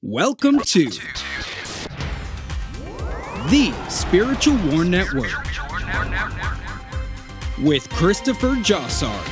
Welcome 0.00 0.60
to 0.60 0.84
the 3.50 3.74
Spiritual 3.88 4.56
War 4.70 4.84
Network 4.84 5.32
with 7.60 7.90
Christopher 7.90 8.54
Jossart. 8.62 9.26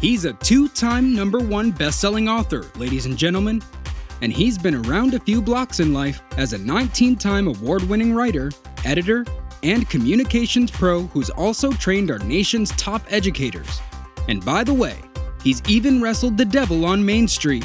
He's 0.00 0.24
a 0.24 0.32
two 0.32 0.66
time 0.70 1.14
number 1.14 1.40
one 1.40 1.72
best 1.72 2.00
selling 2.00 2.26
author, 2.26 2.64
ladies 2.76 3.04
and 3.04 3.18
gentlemen, 3.18 3.60
and 4.22 4.32
he's 4.32 4.56
been 4.56 4.86
around 4.86 5.12
a 5.12 5.20
few 5.20 5.42
blocks 5.42 5.78
in 5.78 5.92
life 5.92 6.22
as 6.38 6.54
a 6.54 6.58
19 6.58 7.16
time 7.16 7.48
award 7.48 7.82
winning 7.82 8.14
writer, 8.14 8.50
editor, 8.86 9.26
and 9.62 9.90
communications 9.90 10.70
pro 10.70 11.02
who's 11.02 11.28
also 11.28 11.70
trained 11.72 12.10
our 12.10 12.18
nation's 12.20 12.70
top 12.76 13.02
educators. 13.10 13.82
And 14.26 14.42
by 14.42 14.64
the 14.64 14.72
way, 14.72 14.96
he's 15.42 15.62
even 15.68 16.02
wrestled 16.02 16.36
the 16.36 16.44
devil 16.44 16.84
on 16.84 17.04
Main 17.04 17.28
Street. 17.28 17.64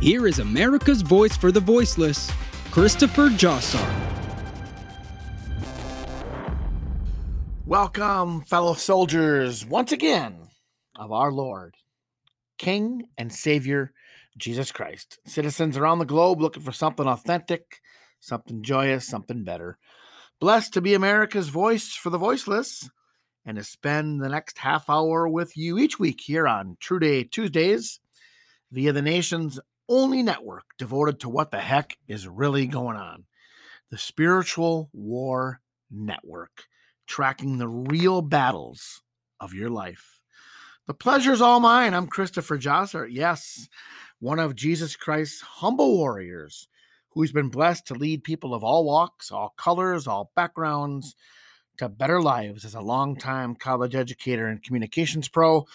Here 0.00 0.26
is 0.26 0.38
America's 0.38 1.02
voice 1.02 1.36
for 1.36 1.52
the 1.52 1.60
voiceless, 1.60 2.30
Christopher 2.70 3.28
Jossart. 3.28 4.12
Welcome, 7.66 8.42
fellow 8.42 8.74
soldiers, 8.74 9.64
once 9.64 9.92
again 9.92 10.48
of 10.96 11.12
our 11.12 11.32
Lord, 11.32 11.74
King 12.58 13.04
and 13.16 13.32
Savior 13.32 13.92
Jesus 14.36 14.72
Christ. 14.72 15.18
Citizens 15.26 15.76
around 15.76 15.98
the 15.98 16.04
globe 16.04 16.40
looking 16.40 16.62
for 16.62 16.72
something 16.72 17.06
authentic, 17.06 17.80
something 18.20 18.62
joyous, 18.62 19.06
something 19.06 19.44
better. 19.44 19.78
Blessed 20.40 20.74
to 20.74 20.80
be 20.80 20.94
America's 20.94 21.48
voice 21.48 21.94
for 21.94 22.10
the 22.10 22.18
voiceless 22.18 22.88
and 23.44 23.56
to 23.56 23.64
spend 23.64 24.20
the 24.20 24.28
next 24.28 24.58
half 24.58 24.88
hour 24.88 25.28
with 25.28 25.56
you 25.56 25.78
each 25.78 25.98
week 25.98 26.20
here 26.20 26.46
on 26.46 26.76
True 26.80 27.00
Day 27.00 27.24
Tuesdays 27.24 28.00
via 28.70 28.92
the 28.92 29.02
nation's 29.02 29.58
only 29.88 30.22
network 30.22 30.64
devoted 30.78 31.20
to 31.20 31.28
what 31.28 31.50
the 31.50 31.60
heck 31.60 31.96
is 32.08 32.28
really 32.28 32.66
going 32.66 32.96
on 32.96 33.24
the 33.90 33.98
Spiritual 33.98 34.88
War 34.94 35.60
Network, 35.90 36.64
tracking 37.06 37.58
the 37.58 37.68
real 37.68 38.22
battles 38.22 39.02
of 39.38 39.52
your 39.52 39.68
life. 39.68 40.20
The 40.86 40.94
pleasure's 40.94 41.42
all 41.42 41.60
mine. 41.60 41.92
I'm 41.92 42.06
Christopher 42.06 42.56
Jossart. 42.56 43.08
Yes, 43.10 43.68
one 44.18 44.38
of 44.38 44.56
Jesus 44.56 44.96
Christ's 44.96 45.42
humble 45.42 45.98
warriors 45.98 46.68
who's 47.10 47.32
been 47.32 47.50
blessed 47.50 47.86
to 47.88 47.94
lead 47.94 48.24
people 48.24 48.54
of 48.54 48.64
all 48.64 48.84
walks, 48.84 49.30
all 49.30 49.52
colors, 49.58 50.06
all 50.06 50.32
backgrounds 50.34 51.14
to 51.78 51.88
better 51.88 52.20
lives 52.20 52.64
as 52.64 52.74
a 52.74 52.80
longtime 52.80 53.54
college 53.54 53.94
educator 53.94 54.48
and 54.48 54.62
communications 54.62 55.28
pro. 55.28 55.66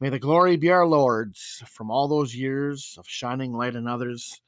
May 0.00 0.10
the 0.10 0.18
glory 0.18 0.56
be 0.56 0.70
our 0.70 0.86
Lord's 0.86 1.62
from 1.66 1.90
all 1.90 2.08
those 2.08 2.34
years 2.34 2.96
of 2.98 3.08
shining 3.08 3.52
light 3.52 3.76
on 3.76 3.86
others 3.86 4.40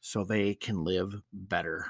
so 0.00 0.24
they 0.24 0.54
can 0.54 0.84
live 0.84 1.20
better. 1.32 1.86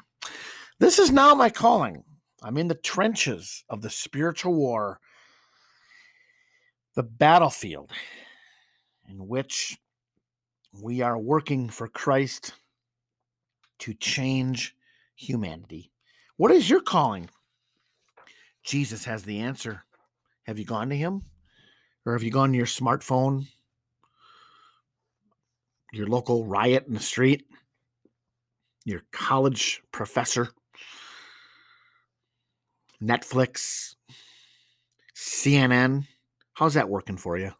This 0.78 0.98
is 0.98 1.10
now 1.10 1.34
my 1.34 1.50
calling. 1.50 2.04
I'm 2.42 2.56
in 2.56 2.68
the 2.68 2.74
trenches 2.74 3.64
of 3.68 3.82
the 3.82 3.90
spiritual 3.90 4.54
war 4.54 5.00
the 6.94 7.02
battlefield 7.02 7.90
in 9.08 9.26
which 9.26 9.76
we 10.80 11.00
are 11.00 11.18
working 11.18 11.68
for 11.68 11.88
Christ 11.88 12.54
to 13.80 13.94
change 13.94 14.74
humanity. 15.16 15.90
What 16.36 16.52
is 16.52 16.70
your 16.70 16.80
calling? 16.80 17.28
Jesus 18.64 19.04
has 19.04 19.22
the 19.22 19.40
answer. 19.40 19.84
Have 20.44 20.58
you 20.58 20.64
gone 20.64 20.88
to 20.88 20.96
him? 20.96 21.22
Or 22.06 22.12
have 22.14 22.22
you 22.22 22.30
gone 22.30 22.50
to 22.52 22.56
your 22.56 22.66
smartphone, 22.66 23.46
your 25.92 26.06
local 26.06 26.44
riot 26.44 26.84
in 26.86 26.94
the 26.94 27.00
street, 27.00 27.46
your 28.84 29.02
college 29.10 29.82
professor, 29.90 30.50
Netflix, 33.02 33.94
CNN? 35.16 36.06
How's 36.54 36.74
that 36.74 36.90
working 36.90 37.16
for 37.16 37.38
you? 37.38 37.52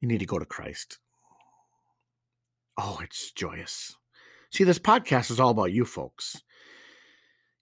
You 0.00 0.08
need 0.08 0.20
to 0.20 0.26
go 0.26 0.38
to 0.38 0.46
Christ. 0.46 0.98
Oh, 2.78 2.98
it's 3.02 3.30
joyous. 3.30 3.94
See, 4.50 4.64
this 4.64 4.78
podcast 4.78 5.30
is 5.30 5.38
all 5.38 5.50
about 5.50 5.72
you 5.72 5.84
folks. 5.84 6.42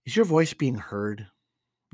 Is 0.07 0.17
your 0.17 0.25
voice 0.25 0.55
being 0.55 0.77
heard? 0.77 1.27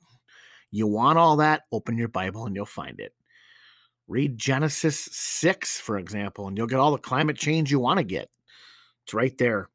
You 0.70 0.86
want 0.86 1.18
all 1.18 1.36
that? 1.36 1.62
Open 1.72 1.96
your 1.96 2.08
Bible 2.08 2.46
and 2.46 2.56
you'll 2.56 2.66
find 2.66 2.98
it. 3.00 3.14
Read 4.08 4.36
Genesis 4.36 5.08
6, 5.12 5.78
for 5.78 5.98
example, 5.98 6.48
and 6.48 6.58
you'll 6.58 6.66
get 6.66 6.80
all 6.80 6.92
the 6.92 6.98
climate 6.98 7.36
change 7.36 7.70
you 7.70 7.78
want 7.78 7.98
to 7.98 8.04
get. 8.04 8.28
It's 9.04 9.14
right 9.14 9.36
there 9.38 9.68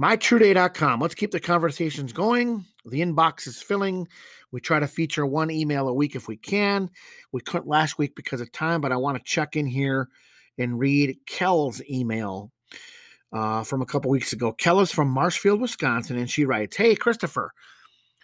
mytrueday.com. 0.00 1.00
Let's 1.00 1.14
keep 1.14 1.30
the 1.30 1.40
conversations 1.40 2.12
going. 2.12 2.64
The 2.86 3.00
inbox 3.00 3.46
is 3.46 3.62
filling. 3.62 4.08
We 4.54 4.60
try 4.60 4.78
to 4.78 4.86
feature 4.86 5.26
one 5.26 5.50
email 5.50 5.88
a 5.88 5.92
week 5.92 6.14
if 6.14 6.28
we 6.28 6.36
can. 6.36 6.88
We 7.32 7.40
couldn't 7.40 7.66
last 7.66 7.98
week 7.98 8.14
because 8.14 8.40
of 8.40 8.52
time, 8.52 8.80
but 8.80 8.92
I 8.92 8.96
want 8.96 9.18
to 9.18 9.24
check 9.24 9.56
in 9.56 9.66
here 9.66 10.08
and 10.56 10.78
read 10.78 11.18
Kell's 11.26 11.82
email 11.90 12.52
uh, 13.32 13.64
from 13.64 13.82
a 13.82 13.86
couple 13.86 14.12
weeks 14.12 14.32
ago. 14.32 14.52
Kell 14.52 14.78
is 14.78 14.92
from 14.92 15.08
Marshfield, 15.08 15.60
Wisconsin, 15.60 16.16
and 16.16 16.30
she 16.30 16.44
writes 16.44 16.76
Hey, 16.76 16.94
Christopher, 16.94 17.52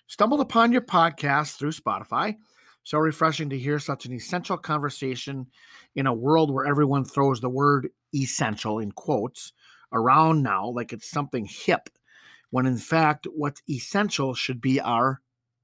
stumbled 0.06 0.40
upon 0.40 0.70
your 0.70 0.82
podcast 0.82 1.58
through 1.58 1.72
Spotify. 1.72 2.36
So 2.84 2.98
refreshing 2.98 3.50
to 3.50 3.58
hear 3.58 3.80
such 3.80 4.06
an 4.06 4.12
essential 4.12 4.56
conversation 4.56 5.48
in 5.96 6.06
a 6.06 6.14
world 6.14 6.54
where 6.54 6.64
everyone 6.64 7.04
throws 7.04 7.40
the 7.40 7.50
word 7.50 7.88
essential 8.14 8.78
in 8.78 8.92
quotes 8.92 9.52
around 9.92 10.44
now 10.44 10.68
like 10.68 10.92
it's 10.92 11.10
something 11.10 11.48
hip, 11.50 11.88
when 12.50 12.66
in 12.66 12.78
fact, 12.78 13.26
what's 13.34 13.62
essential 13.68 14.32
should 14.32 14.60
be 14.60 14.80
our 14.80 15.20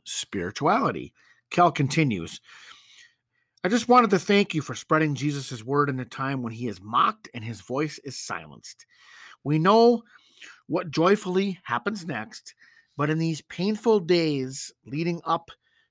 spirituality. 0.07 1.13
Kel 1.51 1.71
continues. 1.71 2.41
I 3.65 3.69
just 3.69 3.89
wanted 3.89 4.11
to 4.11 4.19
thank 4.19 4.55
you 4.55 4.63
for 4.63 4.75
spreading 4.75 5.15
Jesus' 5.15 5.65
word 5.65 5.91
in 5.91 5.99
a 5.99 6.05
time 6.05 6.43
when 6.43 6.53
he 6.53 6.69
is 6.69 6.81
mocked 6.81 7.29
and 7.35 7.45
his 7.45 7.61
voice 7.61 7.99
is 8.05 8.19
silenced. 8.19 8.87
We 9.43 9.59
know 9.59 10.03
what 10.69 10.91
joyfully 10.91 11.59
happens 11.65 12.07
next, 12.07 12.55
but 12.97 13.11
in 13.11 13.19
these 13.19 13.43
painful 13.43 14.01
days 14.01 14.73
leading 14.85 15.21
up 15.25 15.51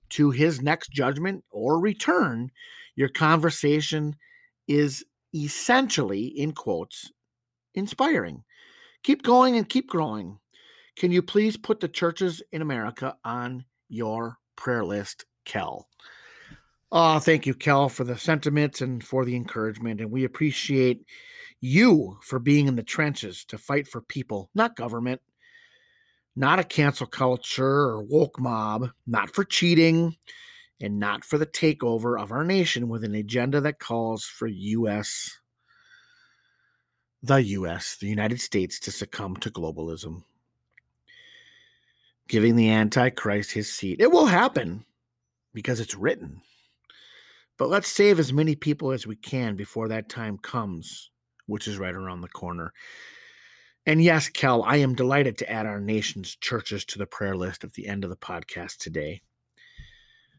to 0.10 0.32
his 0.32 0.62
next 0.62 0.92
judgment 0.92 1.44
or 1.52 1.80
return, 1.80 2.52
your 2.96 3.10
conversation 3.10 4.16
is 4.68 5.04
essentially, 5.34 6.28
in 6.28 6.54
quotes, 6.54 7.12
inspiring. 7.74 8.44
Keep 9.04 9.24
going 9.24 9.58
and 9.58 9.68
keep 9.68 9.90
growing. 9.90 10.40
Can 10.96 11.12
you 11.12 11.22
please 11.22 11.58
put 11.58 11.82
the 11.82 11.90
churches 11.90 12.42
in 12.54 12.62
America 12.62 13.18
on 13.26 13.66
your 13.90 14.38
prayer 14.56 14.84
list, 14.86 15.26
Kel? 15.46 15.88
Oh, 16.92 17.20
thank 17.20 17.46
you, 17.46 17.54
Kel, 17.54 17.90
for 17.90 18.04
the 18.04 18.18
sentiments 18.18 18.82
and 18.82 19.04
for 19.04 19.26
the 19.26 19.36
encouragement. 19.36 20.02
And 20.02 20.12
we 20.12 20.24
appreciate 20.24 21.06
you 21.62 22.18
for 22.22 22.40
being 22.40 22.68
in 22.68 22.76
the 22.76 22.84
trenches 22.84 23.44
to 23.46 23.58
fight 23.58 23.88
for 23.88 24.02
people, 24.02 24.50
not 24.54 24.76
government. 24.76 25.22
not 26.36 26.60
a 26.60 26.64
cancel 26.64 27.08
culture 27.08 27.66
or 27.66 28.02
woke 28.04 28.40
mob, 28.40 28.90
not 29.08 29.34
for 29.34 29.44
cheating, 29.44 30.16
and 30.82 31.00
not 31.00 31.24
for 31.24 31.38
the 31.38 31.46
takeover 31.46 32.20
of 32.22 32.32
our 32.32 32.44
nation 32.44 32.90
with 32.90 33.04
an 33.04 33.16
agenda 33.16 33.62
that 33.62 33.80
calls 33.80 34.26
for 34.26 34.48
U.S. 34.48 35.40
the 37.24 37.42
U.S., 37.42 37.98
the 38.00 38.08
United 38.08 38.42
States, 38.42 38.80
to 38.82 38.92
succumb 38.92 39.36
to 39.38 39.50
globalism, 39.50 40.24
giving 42.28 42.56
the 42.56 42.70
Antichrist 42.70 43.52
his 43.52 43.72
seat. 43.72 44.00
It 44.00 44.12
will 44.12 44.26
happen 44.26 44.86
because 45.54 45.80
it's 45.80 45.96
written. 45.96 46.42
But 47.58 47.70
let's 47.70 47.88
save 47.88 48.20
as 48.20 48.34
many 48.34 48.56
people 48.56 48.92
as 48.92 49.08
we 49.08 49.16
can 49.16 49.56
before 49.56 49.88
that 49.88 50.10
time 50.10 50.38
comes, 50.38 51.10
which 51.46 51.68
is 51.68 51.78
right 51.78 51.96
around 51.96 52.22
the 52.22 52.28
corner. 52.28 52.74
And 53.86 54.04
yes, 54.04 54.30
Kel, 54.30 54.64
I 54.64 54.78
am 54.78 54.96
delighted 54.96 55.38
to 55.38 55.52
add 55.52 55.66
our 55.66 55.80
nation's 55.80 56.36
churches 56.36 56.84
to 56.86 56.98
the 56.98 57.06
prayer 57.06 57.36
list 57.36 57.64
at 57.64 57.74
the 57.74 57.88
end 57.88 58.04
of 58.04 58.10
the 58.10 58.16
podcast 58.16 58.78
today. 58.78 59.22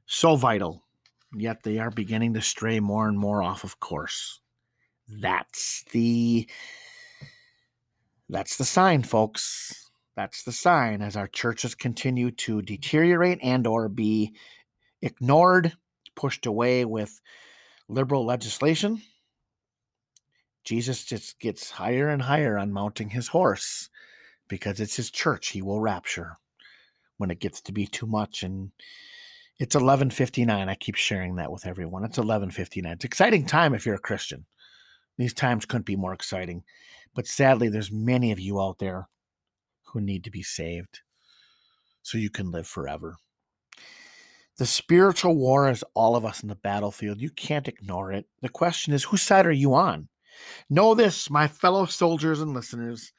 So 0.07 0.37
vital, 0.37 0.83
yet 1.35 1.63
they 1.63 1.79
are 1.79 1.91
beginning 1.91 2.35
to 2.35 2.43
stray 2.43 2.81
more 2.81 3.09
and 3.09 3.19
more 3.19 3.43
off 3.43 3.65
of 3.65 3.81
course. 3.81 4.41
That's 5.09 5.85
the 5.93 6.49
that's 8.29 8.57
the 8.57 8.65
sign, 8.65 9.05
folks. 9.05 9.86
That's 10.17 10.43
the 10.45 10.53
sign 10.53 11.03
as 11.03 11.15
our 11.15 11.29
churches 11.29 11.75
continue 11.75 12.31
to 12.33 12.63
deteriorate 12.63 13.39
and 13.43 13.67
or 13.67 13.89
be 13.91 14.35
ignored, 15.03 15.75
pushed 16.15 16.47
away 16.47 16.87
with 16.87 17.21
liberal 17.87 18.25
legislation. 18.25 19.03
Jesus 20.65 21.05
just 21.05 21.39
gets 21.39 21.71
higher 21.71 22.09
and 22.09 22.23
higher 22.23 22.57
on 22.57 22.73
mounting 22.73 23.11
his 23.11 23.29
horse 23.29 23.91
because 24.49 24.81
it's 24.81 24.97
his 24.97 25.11
church 25.11 25.49
he 25.49 25.61
will 25.61 25.81
rapture 25.81 26.39
when 27.19 27.31
it 27.31 27.39
gets 27.39 27.61
to 27.61 27.73
be 27.73 27.87
too 27.87 28.07
much 28.07 28.43
and 28.43 28.73
it's 29.59 29.75
11:59. 29.75 30.69
I 30.69 30.75
keep 30.75 30.97
sharing 30.97 31.37
that 31.37 31.51
with 31.51 31.67
everyone. 31.67 32.05
It's 32.05 32.19
11:59. 32.19 32.93
It's 32.93 33.05
exciting 33.05 33.47
time 33.47 33.75
if 33.75 33.87
you're 33.87 33.95
a 33.95 33.99
Christian. 33.99 34.47
These 35.17 35.35
times 35.35 35.65
couldn't 35.65 35.87
be 35.87 35.97
more 35.97 36.13
exciting. 36.13 36.65
But 37.15 37.27
sadly 37.27 37.69
there's 37.69 37.93
many 37.93 38.33
of 38.33 38.41
you 38.41 38.61
out 38.61 38.79
there 38.79 39.09
who 39.93 40.01
need 40.01 40.25
to 40.25 40.31
be 40.31 40.43
saved 40.43 41.01
so 42.03 42.19
you 42.19 42.31
can 42.31 42.51
live 42.51 42.67
forever. 42.67 43.17
The 44.59 44.67
spiritual 44.67 45.37
war 45.37 45.69
is 45.69 45.85
all 45.95 46.17
of 46.17 46.25
us 46.25 46.43
in 46.43 46.49
the 46.49 46.55
battlefield. 46.55 47.21
You 47.21 47.31
can't 47.31 47.69
ignore 47.69 48.13
it. 48.13 48.27
The 48.41 48.49
question 48.49 48.95
is, 48.95 49.05
whose 49.05 49.23
side 49.23 49.47
are 49.47 49.53
you 49.53 49.75
on? 49.75 50.09
Know 50.71 50.95
this, 50.95 51.29
my 51.29 51.49
fellow 51.49 51.87
soldiers 51.87 52.41
and 52.41 52.55
listeners 52.55 53.13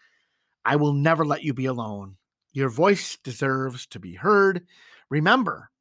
I 0.67 0.75
will 0.75 0.91
never 0.91 1.25
let 1.25 1.43
you 1.43 1.53
be 1.53 1.65
alone. 1.65 2.17
Your 2.51 2.67
voice 2.67 3.17
deserves 3.23 3.87
to 3.87 3.99
be 3.99 4.15
heard. 4.15 4.67
Remember, 5.09 5.71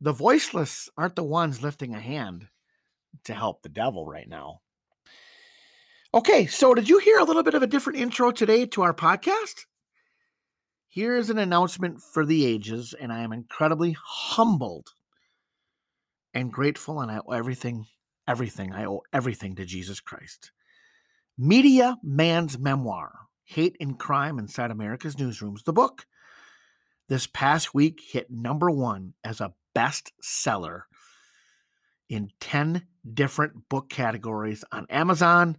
the 0.00 0.12
voiceless 0.12 0.88
aren't 0.96 1.16
the 1.16 1.22
ones 1.22 1.62
lifting 1.62 1.94
a 1.94 2.00
hand 2.00 2.48
to 3.24 3.34
help 3.34 3.60
the 3.60 3.68
devil 3.68 4.06
right 4.06 4.26
now. 4.26 4.60
Okay, 6.14 6.46
so 6.46 6.72
did 6.72 6.88
you 6.88 6.98
hear 6.98 7.18
a 7.18 7.24
little 7.24 7.42
bit 7.42 7.52
of 7.52 7.62
a 7.62 7.66
different 7.66 7.98
intro 7.98 8.30
today 8.30 8.64
to 8.64 8.80
our 8.80 8.94
podcast? 8.94 9.66
Here 10.96 11.18
is 11.18 11.28
an 11.28 11.36
announcement 11.36 12.00
for 12.00 12.24
the 12.24 12.46
ages, 12.46 12.94
and 12.98 13.12
I 13.12 13.20
am 13.20 13.30
incredibly 13.30 13.94
humbled 14.02 14.94
and 16.32 16.50
grateful, 16.50 17.02
and 17.02 17.10
I 17.10 17.18
owe 17.18 17.32
everything, 17.32 17.84
everything, 18.26 18.72
I 18.72 18.86
owe 18.86 19.02
everything 19.12 19.56
to 19.56 19.66
Jesus 19.66 20.00
Christ. 20.00 20.52
Media 21.36 21.98
Man's 22.02 22.58
Memoir 22.58 23.12
Hate 23.44 23.76
and 23.78 23.98
Crime 23.98 24.38
Inside 24.38 24.70
America's 24.70 25.16
Newsrooms, 25.16 25.64
the 25.64 25.72
book, 25.74 26.06
this 27.10 27.26
past 27.26 27.74
week 27.74 28.00
hit 28.00 28.30
number 28.30 28.70
one 28.70 29.12
as 29.22 29.42
a 29.42 29.52
bestseller 29.76 30.84
in 32.08 32.30
10 32.40 32.86
different 33.12 33.68
book 33.68 33.90
categories 33.90 34.64
on 34.72 34.86
Amazon 34.88 35.58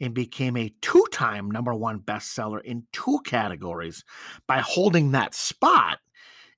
and 0.00 0.14
became 0.14 0.56
a 0.56 0.72
two 0.80 1.04
time 1.12 1.50
number 1.50 1.74
one 1.74 2.00
bestseller 2.00 2.62
in 2.62 2.84
two 2.92 3.20
categories 3.24 4.04
by 4.46 4.58
holding 4.60 5.12
that 5.12 5.34
spot 5.34 5.98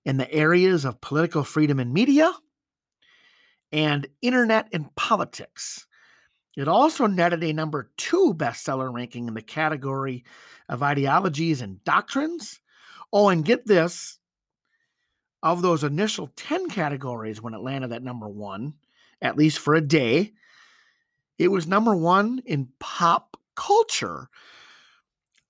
in 0.05 0.17
the 0.17 0.33
areas 0.33 0.85
of 0.85 1.01
political 1.01 1.45
freedom 1.45 1.79
and 1.79 1.93
media 1.93 2.33
and 3.73 4.07
internet 4.21 4.69
and 4.73 4.95
politics. 4.95 5.87
It 6.57 6.69
also 6.69 7.07
netted 7.07 7.43
a 7.43 7.53
number 7.53 7.91
two 7.97 8.35
bestseller 8.37 8.93
ranking 8.93 9.27
in 9.27 9.35
the 9.35 9.43
category 9.43 10.25
of 10.69 10.83
ideologies 10.83 11.63
and 11.63 11.83
doctrines. 11.85 12.61
Oh, 13.13 13.29
and 13.29 13.45
get 13.45 13.67
this 13.67 14.19
of 15.43 15.63
those 15.63 15.83
initial 15.83 16.29
10 16.37 16.69
categories 16.69 17.43
when 17.43 17.55
it 17.55 17.63
landed 17.63 17.93
at 17.93 18.03
number 18.03 18.29
one, 18.29 18.75
at 19.21 19.37
least 19.37 19.59
for 19.59 19.75
a 19.75 19.81
day, 19.81 20.33
it 21.39 21.49
was 21.49 21.67
number 21.67 21.95
one 21.95 22.43
in 22.47 22.69
pop 22.79 23.37
culture. 23.55 24.29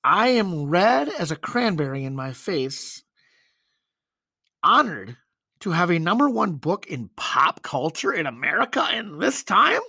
I 0.05 0.29
am 0.29 0.65
red 0.65 1.09
as 1.09 1.31
a 1.31 1.37
cranberry 1.37 2.05
in 2.05 2.17
my 2.17 2.33
face, 2.33 3.05
honored 4.63 5.17
to 5.61 5.71
have 5.71 5.91
a 5.91 5.99
number 5.99 6.29
one 6.29 6.55
book 6.55 6.87
in 6.87 7.09
pop 7.17 7.63
culture 7.63 8.13
in 8.13 8.27
America 8.27 8.85
in 8.93 9.19
this 9.19 9.45
time. 9.45 9.81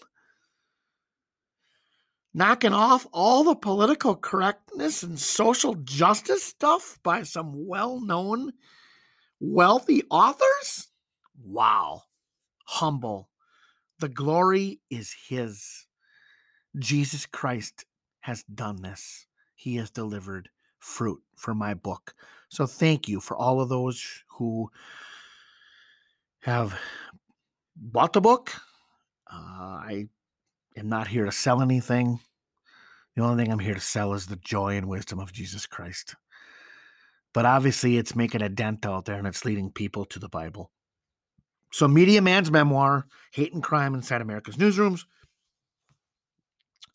Knocking 2.36 2.74
off 2.74 3.08
all 3.12 3.44
the 3.44 3.56
political 3.56 4.16
correctness 4.16 5.04
and 5.04 5.20
social 5.20 5.76
justice 5.76 6.44
stuff 6.44 7.00
by 7.04 7.24
some 7.24 7.68
well 7.68 8.00
known, 8.00 8.54
wealthy 9.40 10.04
authors? 10.10 10.88
Wow. 11.44 12.04
Humble. 12.66 13.30
The 14.04 14.10
glory 14.10 14.82
is 14.90 15.16
His. 15.30 15.88
Jesus 16.78 17.26
Christ 17.26 17.86
has 18.20 18.44
done 18.44 18.82
this. 18.82 19.28
He 19.56 19.78
has 19.78 19.92
delivered 19.92 20.50
fruit 20.78 21.22
for 21.38 21.56
my 21.56 21.74
book. 21.74 22.14
So 22.50 22.66
thank 22.66 23.08
you 23.08 23.22
for 23.22 23.38
all 23.38 23.62
of 23.62 23.70
those 23.70 24.06
who 24.28 24.70
have 26.42 26.78
bought 27.78 28.12
the 28.12 28.20
book. 28.20 28.52
Uh, 29.32 29.38
I 29.38 30.08
am 30.76 30.90
not 30.90 31.08
here 31.08 31.24
to 31.24 31.32
sell 31.32 31.62
anything. 31.62 32.20
The 33.16 33.24
only 33.24 33.42
thing 33.42 33.54
I'm 33.54 33.60
here 33.60 33.74
to 33.74 33.80
sell 33.80 34.14
is 34.16 34.26
the 34.26 34.36
joy 34.36 34.76
and 34.76 34.90
wisdom 34.90 35.18
of 35.18 35.32
Jesus 35.32 35.66
Christ. 35.66 36.16
But 37.34 37.46
obviously, 37.46 37.96
it's 37.96 38.18
making 38.18 38.42
a 38.42 38.50
dent 38.50 38.86
out 38.86 39.06
there 39.06 39.16
and 39.16 39.28
it's 39.28 39.46
leading 39.46 39.72
people 39.72 40.04
to 40.04 40.20
the 40.20 40.28
Bible. 40.28 40.72
So, 41.74 41.88
Media 41.88 42.22
Man's 42.22 42.52
memoir, 42.52 43.08
Hate 43.32 43.52
and 43.52 43.64
Crime 43.64 43.96
Inside 43.96 44.22
America's 44.22 44.58
Newsrooms, 44.58 45.06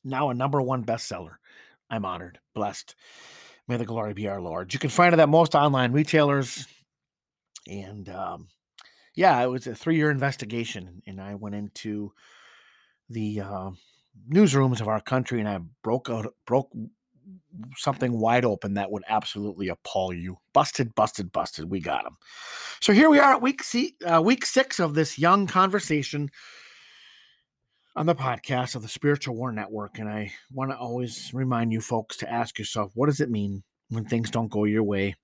now 0.05 0.31
a 0.31 0.35
number 0.35 0.63
one 0.63 0.85
bestseller. 0.85 1.35
I'm 1.91 2.05
honored, 2.05 2.39
blessed. 2.55 2.95
May 3.67 3.77
the 3.77 3.85
glory 3.85 4.15
be 4.15 4.29
our 4.29 4.41
Lord. 4.41 4.73
You 4.73 4.79
can 4.79 4.91
find 4.91 5.13
it 5.13 5.19
at 5.19 5.29
most 5.29 5.57
online 5.57 5.91
retailers. 5.91 6.65
And 7.67 8.09
um, 8.09 8.47
yeah, 9.17 9.43
it 9.43 9.49
was 9.49 9.67
a 9.67 9.75
three 9.75 9.97
year 9.97 10.13
investigation. 10.13 11.03
And 11.09 11.21
I 11.21 11.35
went 11.35 11.57
into 11.57 12.13
the 13.11 13.41
uh, 13.41 13.71
newsrooms 14.33 14.81
of 14.81 14.87
our 14.87 15.01
country 15.01 15.41
and 15.41 15.49
I 15.49 15.59
broke 15.83 16.09
out, 16.09 16.33
broke 16.47 16.71
something 17.77 18.19
wide 18.19 18.45
open 18.45 18.75
that 18.75 18.91
would 18.91 19.05
absolutely 19.09 19.69
appall 19.69 20.13
you. 20.13 20.39
Busted, 20.53 20.95
busted, 20.95 21.33
busted. 21.33 21.71
We 21.71 21.81
got 21.81 22.07
him. 22.07 22.17
So 22.81 22.93
here 22.93 23.11
we 23.11 23.19
are 23.19 23.35
at 23.35 23.43
week, 23.43 23.63
see, 23.63 23.97
uh, 24.05 24.23
week 24.23 24.45
six 24.47 24.79
of 24.79 24.95
this 24.95 25.19
young 25.19 25.47
conversation 25.47 26.31
on 27.97 28.07
the 28.07 28.15
podcast 28.15 28.75
of 28.75 28.83
the 28.83 28.89
Spiritual 28.89 29.35
War 29.35 29.51
Network. 29.53 29.99
And 29.99 30.09
I 30.09 30.33
want 30.53 30.71
to 30.71 30.77
always 30.77 31.31
remind 31.35 31.73
you 31.73 31.81
folks 31.81 32.17
to 32.19 32.33
ask 32.33 32.59
yourself 32.59 32.93
what 32.95 33.07
does 33.07 33.21
it 33.21 33.31
mean 33.31 33.65
when 33.89 34.05
things 34.05 34.31
don't 34.31 34.51
go 34.51 34.65
your 34.65 34.85
way? 34.85 35.17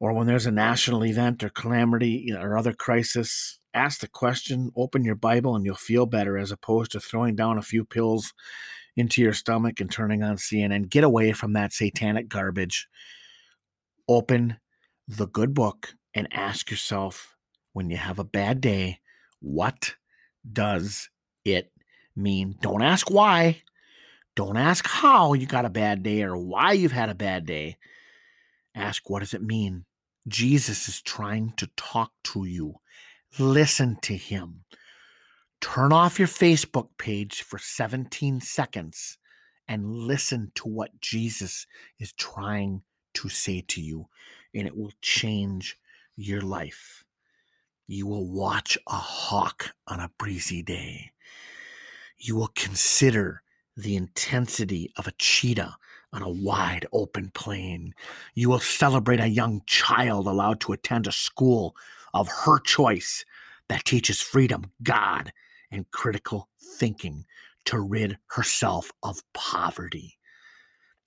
Or 0.00 0.12
when 0.12 0.26
there's 0.26 0.46
a 0.46 0.52
national 0.52 1.04
event 1.04 1.42
or 1.42 1.48
calamity 1.48 2.32
or 2.36 2.56
other 2.56 2.72
crisis, 2.72 3.58
ask 3.72 4.00
the 4.00 4.08
question, 4.08 4.70
open 4.76 5.04
your 5.04 5.14
Bible, 5.14 5.56
and 5.56 5.64
you'll 5.64 5.76
feel 5.76 6.06
better 6.06 6.36
as 6.36 6.50
opposed 6.50 6.92
to 6.92 7.00
throwing 7.00 7.36
down 7.36 7.58
a 7.58 7.62
few 7.62 7.84
pills 7.84 8.32
into 8.96 9.22
your 9.22 9.32
stomach 9.32 9.80
and 9.80 9.90
turning 9.90 10.22
on 10.22 10.36
CNN. 10.36 10.88
Get 10.88 11.04
away 11.04 11.32
from 11.32 11.52
that 11.54 11.72
satanic 11.72 12.28
garbage. 12.28 12.88
Open 14.08 14.58
the 15.08 15.26
good 15.26 15.54
book 15.54 15.94
and 16.14 16.28
ask 16.32 16.70
yourself 16.70 17.36
when 17.72 17.90
you 17.90 17.96
have 17.96 18.18
a 18.18 18.24
bad 18.24 18.60
day, 18.60 19.00
what 19.40 19.94
does 20.50 21.10
it 21.44 21.72
mean? 22.14 22.56
Don't 22.60 22.82
ask 22.82 23.10
why. 23.10 23.62
Don't 24.36 24.56
ask 24.56 24.86
how 24.86 25.32
you 25.32 25.46
got 25.46 25.64
a 25.64 25.70
bad 25.70 26.02
day 26.02 26.22
or 26.22 26.36
why 26.36 26.72
you've 26.72 26.92
had 26.92 27.08
a 27.08 27.14
bad 27.14 27.46
day. 27.46 27.76
Ask 28.74 29.08
what 29.08 29.20
does 29.20 29.34
it 29.34 29.42
mean? 29.42 29.84
Jesus 30.26 30.88
is 30.88 31.02
trying 31.02 31.52
to 31.56 31.68
talk 31.76 32.12
to 32.24 32.44
you. 32.44 32.76
Listen 33.38 33.98
to 34.02 34.16
him. 34.16 34.64
Turn 35.74 35.92
off 35.92 36.20
your 36.20 36.28
Facebook 36.28 36.86
page 36.98 37.42
for 37.42 37.58
17 37.58 38.40
seconds 38.40 39.18
and 39.66 39.90
listen 39.90 40.52
to 40.54 40.68
what 40.68 41.00
Jesus 41.00 41.66
is 41.98 42.12
trying 42.12 42.82
to 43.14 43.28
say 43.28 43.60
to 43.66 43.80
you. 43.80 44.06
and 44.54 44.68
it 44.68 44.76
will 44.76 44.92
change 45.02 45.76
your 46.14 46.40
life. 46.40 47.02
You 47.88 48.06
will 48.06 48.30
watch 48.30 48.78
a 48.86 48.94
hawk 48.94 49.74
on 49.88 49.98
a 49.98 50.12
breezy 50.16 50.62
day. 50.62 51.10
You 52.18 52.36
will 52.36 52.52
consider 52.54 53.42
the 53.76 53.96
intensity 53.96 54.92
of 54.96 55.08
a 55.08 55.14
cheetah 55.18 55.76
on 56.12 56.22
a 56.22 56.30
wide 56.30 56.86
open 56.92 57.32
plain. 57.34 57.94
You 58.36 58.48
will 58.48 58.60
celebrate 58.60 59.18
a 59.18 59.26
young 59.26 59.62
child 59.66 60.28
allowed 60.28 60.60
to 60.60 60.72
attend 60.72 61.08
a 61.08 61.12
school 61.12 61.74
of 62.12 62.28
her 62.28 62.60
choice 62.60 63.24
that 63.68 63.84
teaches 63.84 64.20
freedom, 64.20 64.70
God, 64.84 65.32
and 65.74 65.90
critical 65.90 66.48
thinking 66.78 67.24
to 67.66 67.80
rid 67.80 68.18
herself 68.28 68.90
of 69.02 69.22
poverty. 69.32 70.18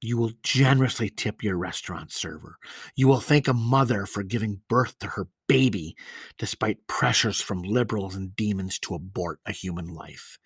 You 0.01 0.17
will 0.17 0.31
generously 0.43 1.09
tip 1.09 1.43
your 1.43 1.57
restaurant 1.57 2.11
server. 2.11 2.57
You 2.95 3.07
will 3.07 3.19
thank 3.19 3.47
a 3.47 3.53
mother 3.53 4.05
for 4.05 4.21
giving 4.21 4.61
birth 4.69 4.99
to 4.99 5.07
her 5.07 5.27
baby 5.47 5.95
despite 6.37 6.85
pressures 6.87 7.41
from 7.41 7.63
liberals 7.63 8.15
and 8.15 8.35
demons 8.35 8.77
to 8.79 8.93
abort 8.93 9.39
a 9.45 9.51
human 9.51 9.87
life. 9.87 10.37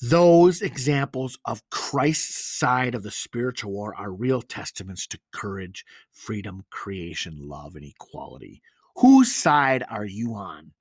Those 0.00 0.62
examples 0.62 1.38
of 1.44 1.62
Christ's 1.70 2.58
side 2.58 2.96
of 2.96 3.04
the 3.04 3.12
spiritual 3.12 3.70
war 3.70 3.94
are 3.94 4.10
real 4.12 4.42
testaments 4.42 5.06
to 5.06 5.20
courage, 5.32 5.84
freedom, 6.10 6.64
creation, 6.70 7.36
love, 7.38 7.76
and 7.76 7.84
equality. 7.84 8.62
Whose 8.96 9.32
side 9.32 9.84
are 9.88 10.04
you 10.04 10.34
on? 10.34 10.72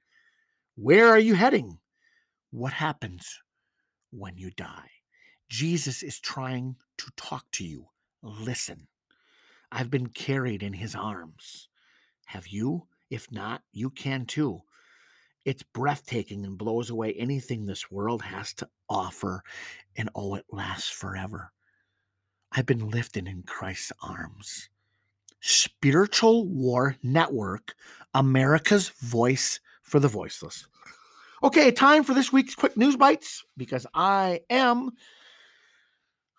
Where 0.76 1.10
are 1.10 1.20
you 1.20 1.36
heading? 1.36 1.78
What 2.52 2.74
happens 2.74 3.42
when 4.12 4.38
you 4.38 4.52
die? 4.52 4.90
Jesus 5.50 6.04
is 6.04 6.20
trying 6.20 6.76
to 6.98 7.12
talk 7.16 7.46
to 7.54 7.66
you. 7.66 7.88
Listen. 8.22 8.88
I've 9.72 9.90
been 9.90 10.08
carried 10.08 10.62
in 10.62 10.74
his 10.74 10.96
arms. 10.96 11.70
Have 12.26 12.48
you? 12.48 12.88
If 13.10 13.32
not, 13.32 13.62
you 13.72 13.90
can 13.90 14.26
too. 14.26 14.64
It's 15.46 15.64
breathtaking 15.64 16.46
and 16.46 16.58
blows 16.58 16.90
away 16.90 17.14
anything 17.14 17.66
this 17.66 17.90
world 17.90 18.22
has 18.22 18.54
to 18.56 18.70
offer, 18.90 19.44
and 19.96 20.10
oh, 20.14 20.36
it 20.36 20.46
lasts 20.52 20.90
forever. 20.90 21.52
I've 22.52 22.66
been 22.66 22.90
lifted 22.90 23.28
in 23.28 23.44
Christ's 23.44 23.94
arms. 24.04 24.70
Spiritual 25.40 26.48
War 26.48 26.98
Network, 27.02 27.76
America's 28.14 28.90
voice 28.90 29.60
for 29.82 30.00
the 30.00 30.08
voiceless. 30.08 30.68
Okay, 31.44 31.72
time 31.72 32.04
for 32.04 32.14
this 32.14 32.32
week's 32.32 32.54
quick 32.54 32.78
news 32.78 32.96
bites 32.96 33.44
because 33.58 33.88
I 33.96 34.42
am 34.52 34.92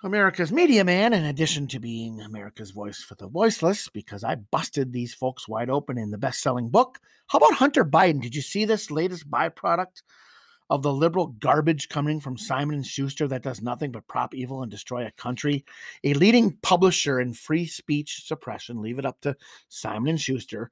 America's 0.05 0.53
media 0.53 0.85
man, 0.85 1.13
in 1.13 1.25
addition 1.25 1.67
to 1.69 1.81
being 1.81 2.21
America's 2.21 2.71
voice 2.71 3.03
for 3.03 3.17
the 3.17 3.27
voiceless, 3.27 3.89
because 3.89 4.23
I 4.23 4.37
busted 4.37 4.93
these 4.93 5.13
folks 5.13 5.49
wide 5.49 5.71
open 5.71 5.99
in 5.99 6.13
the 6.13 6.19
best 6.19 6.41
selling 6.41 6.69
book. 6.69 7.01
How 7.27 7.39
about 7.39 7.55
Hunter 7.55 7.85
Biden? 7.85 8.23
Did 8.23 8.37
you 8.37 8.43
see 8.43 8.65
this 8.65 8.93
latest 8.93 9.29
byproduct 9.29 10.03
of 10.71 10.83
the 10.83 10.93
liberal 10.93 11.27
garbage 11.27 11.89
coming 11.89 12.21
from 12.21 12.39
Simon 12.39 12.77
and 12.77 12.87
Schuster 12.87 13.27
that 13.27 13.43
does 13.43 13.61
nothing 13.61 13.91
but 13.91 14.07
prop 14.07 14.37
evil 14.37 14.63
and 14.63 14.71
destroy 14.71 15.05
a 15.05 15.11
country? 15.11 15.65
A 16.05 16.15
leading 16.15 16.53
publisher 16.63 17.19
in 17.21 17.35
free 17.35 17.67
speech 17.67 18.25
suppression, 18.25 18.81
leave 18.81 19.01
it 19.01 19.07
up 19.07 19.21
to 19.23 19.37
Simon 19.69 20.11
and 20.11 20.21
Schuster. 20.21 20.71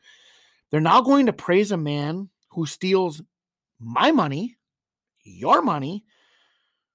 They're 0.71 0.81
now 0.81 1.01
going 1.01 1.27
to 1.27 1.33
praise 1.33 1.73
a 1.73 1.77
man 1.77 2.29
who 2.51 2.67
steals 2.67 3.23
my 3.81 4.13
money, 4.13 4.57
your 5.25 5.63
money, 5.63 6.05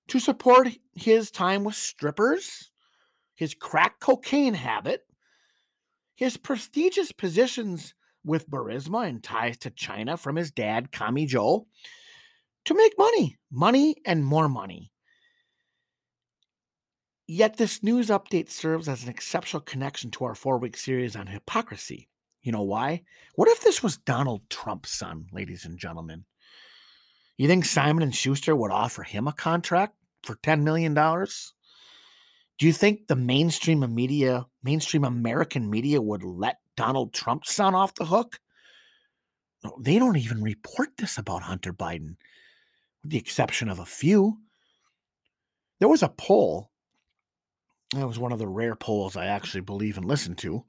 to 0.08 0.20
support 0.20 0.70
his 0.94 1.32
time 1.32 1.64
with 1.64 1.76
strippers, 1.76 2.72
his 3.36 3.54
crack 3.54 4.00
cocaine 4.00 4.54
habit, 4.54 5.06
his 6.16 6.38
prestigious 6.38 7.12
positions 7.12 7.94
with 8.24 8.50
Burisma 8.50 9.08
and 9.08 9.24
ties 9.24 9.58
to 9.60 9.70
China 9.70 10.18
from 10.18 10.36
his 10.36 10.52
dad, 10.52 10.92
Kami 10.92 11.26
Joe, 11.26 11.68
to 12.66 12.74
make 12.74 12.98
money, 12.98 13.38
money 13.52 13.96
and 14.06 14.26
more 14.26 14.50
money. 14.50 14.92
Yet 17.28 17.58
this 17.58 17.82
news 17.82 18.10
update 18.10 18.50
serves 18.50 18.88
as 18.88 19.04
an 19.04 19.10
exceptional 19.10 19.62
connection 19.62 20.12
to 20.12 20.26
our 20.26 20.36
four 20.36 20.60
week 20.60 20.78
series 20.78 21.16
on 21.16 21.28
hypocrisy. 21.28 22.08
You 22.44 22.52
know 22.52 22.62
why? 22.62 23.04
What 23.34 23.50
if 23.50 23.62
this 23.62 23.82
was 23.82 23.98
Donald 23.98 24.48
Trump's 24.50 24.92
son, 24.92 25.26
ladies 25.32 25.66
and 25.66 25.80
gentlemen? 25.80 26.26
You 27.38 27.48
think 27.48 27.66
Simon 27.66 28.04
and 28.04 28.16
Schuster 28.16 28.56
would 28.56 28.72
offer 28.72 29.04
him 29.04 29.28
a 29.28 29.34
contract 29.34 29.96
for 30.24 30.36
$10 30.36 30.62
million? 30.62 30.94
Do 30.94 32.66
you 32.66 32.72
think 32.72 33.08
the 33.08 33.16
mainstream 33.16 33.94
media, 33.94 34.46
mainstream 34.64 35.04
American 35.04 35.70
media 35.70 36.02
would 36.02 36.24
let 36.24 36.60
Donald 36.78 37.14
Trump's 37.14 37.54
son 37.54 37.76
off 37.76 37.96
the 37.96 38.06
hook? 38.06 38.40
No, 39.64 39.78
they 39.80 40.00
don't 40.00 40.18
even 40.18 40.42
report 40.42 40.90
this 40.98 41.18
about 41.18 41.42
Hunter 41.42 41.74
Biden, 41.74 42.16
with 43.04 43.12
the 43.12 43.18
exception 43.18 43.68
of 43.68 43.80
a 43.80 43.86
few. 43.86 44.38
There 45.80 45.90
was 45.90 46.04
a 46.04 46.10
poll. 46.10 46.72
That 47.94 48.08
was 48.08 48.20
one 48.20 48.32
of 48.32 48.40
the 48.40 48.48
rare 48.48 48.76
polls 48.76 49.18
I 49.18 49.26
actually 49.26 49.62
believe 49.62 49.98
and 49.98 50.06
listen 50.06 50.36
to 50.36 50.64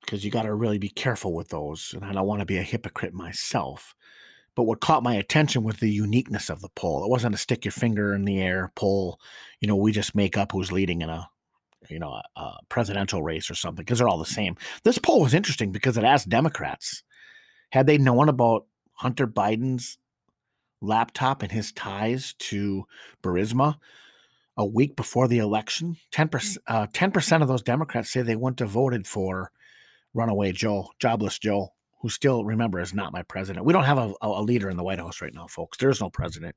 because 0.00 0.24
you 0.24 0.30
got 0.30 0.42
to 0.42 0.54
really 0.54 0.78
be 0.78 0.88
careful 0.88 1.34
with 1.34 1.48
those. 1.48 1.92
And 1.94 2.04
I 2.04 2.12
don't 2.12 2.26
want 2.26 2.40
to 2.40 2.46
be 2.46 2.56
a 2.56 2.62
hypocrite 2.62 3.12
myself. 3.12 3.94
But 4.56 4.64
what 4.64 4.80
caught 4.80 5.02
my 5.02 5.14
attention 5.14 5.62
was 5.62 5.76
the 5.76 5.90
uniqueness 5.90 6.50
of 6.50 6.60
the 6.60 6.68
poll. 6.70 7.04
It 7.04 7.10
wasn't 7.10 7.34
a 7.34 7.38
stick 7.38 7.64
your 7.64 7.72
finger 7.72 8.14
in 8.14 8.24
the 8.24 8.40
air 8.40 8.72
poll. 8.74 9.20
You 9.60 9.68
know, 9.68 9.76
we 9.76 9.92
just 9.92 10.14
make 10.14 10.36
up 10.36 10.52
who's 10.52 10.72
leading 10.72 11.02
in 11.02 11.08
a 11.08 11.28
you 11.88 11.98
know 11.98 12.10
a, 12.10 12.40
a 12.40 12.58
presidential 12.68 13.22
race 13.22 13.50
or 13.50 13.54
something 13.54 13.84
because 13.84 13.98
they're 13.98 14.08
all 14.08 14.18
the 14.18 14.26
same. 14.26 14.56
This 14.84 14.98
poll 14.98 15.22
was 15.22 15.34
interesting 15.34 15.72
because 15.72 15.96
it 15.96 16.04
asked 16.04 16.28
Democrats 16.28 17.02
had 17.70 17.86
they 17.86 17.98
known 17.98 18.28
about 18.28 18.66
Hunter 18.94 19.26
Biden's 19.26 19.98
laptop 20.80 21.42
and 21.42 21.52
his 21.52 21.72
ties 21.72 22.34
to 22.38 22.84
Burisma 23.22 23.76
a 24.56 24.66
week 24.66 24.96
before 24.96 25.28
the 25.28 25.38
election. 25.38 25.96
10%, 26.12 26.58
uh, 26.66 26.86
10% 26.88 27.42
of 27.42 27.48
those 27.48 27.62
Democrats 27.62 28.10
say 28.10 28.22
they 28.22 28.36
wouldn't 28.36 28.60
have 28.60 28.70
voted 28.70 29.06
for 29.06 29.52
runaway 30.12 30.52
Joe, 30.52 30.90
jobless 30.98 31.38
Joe 31.38 31.72
who 32.00 32.08
still 32.08 32.44
remember 32.44 32.80
is 32.80 32.94
not 32.94 33.12
my 33.12 33.22
president. 33.22 33.66
We 33.66 33.72
don't 33.72 33.84
have 33.84 33.98
a, 33.98 34.12
a 34.22 34.42
leader 34.42 34.70
in 34.70 34.76
the 34.76 34.82
White 34.82 34.98
House 34.98 35.20
right 35.20 35.34
now, 35.34 35.46
folks. 35.46 35.78
There's 35.78 36.00
no 36.00 36.10
president. 36.10 36.56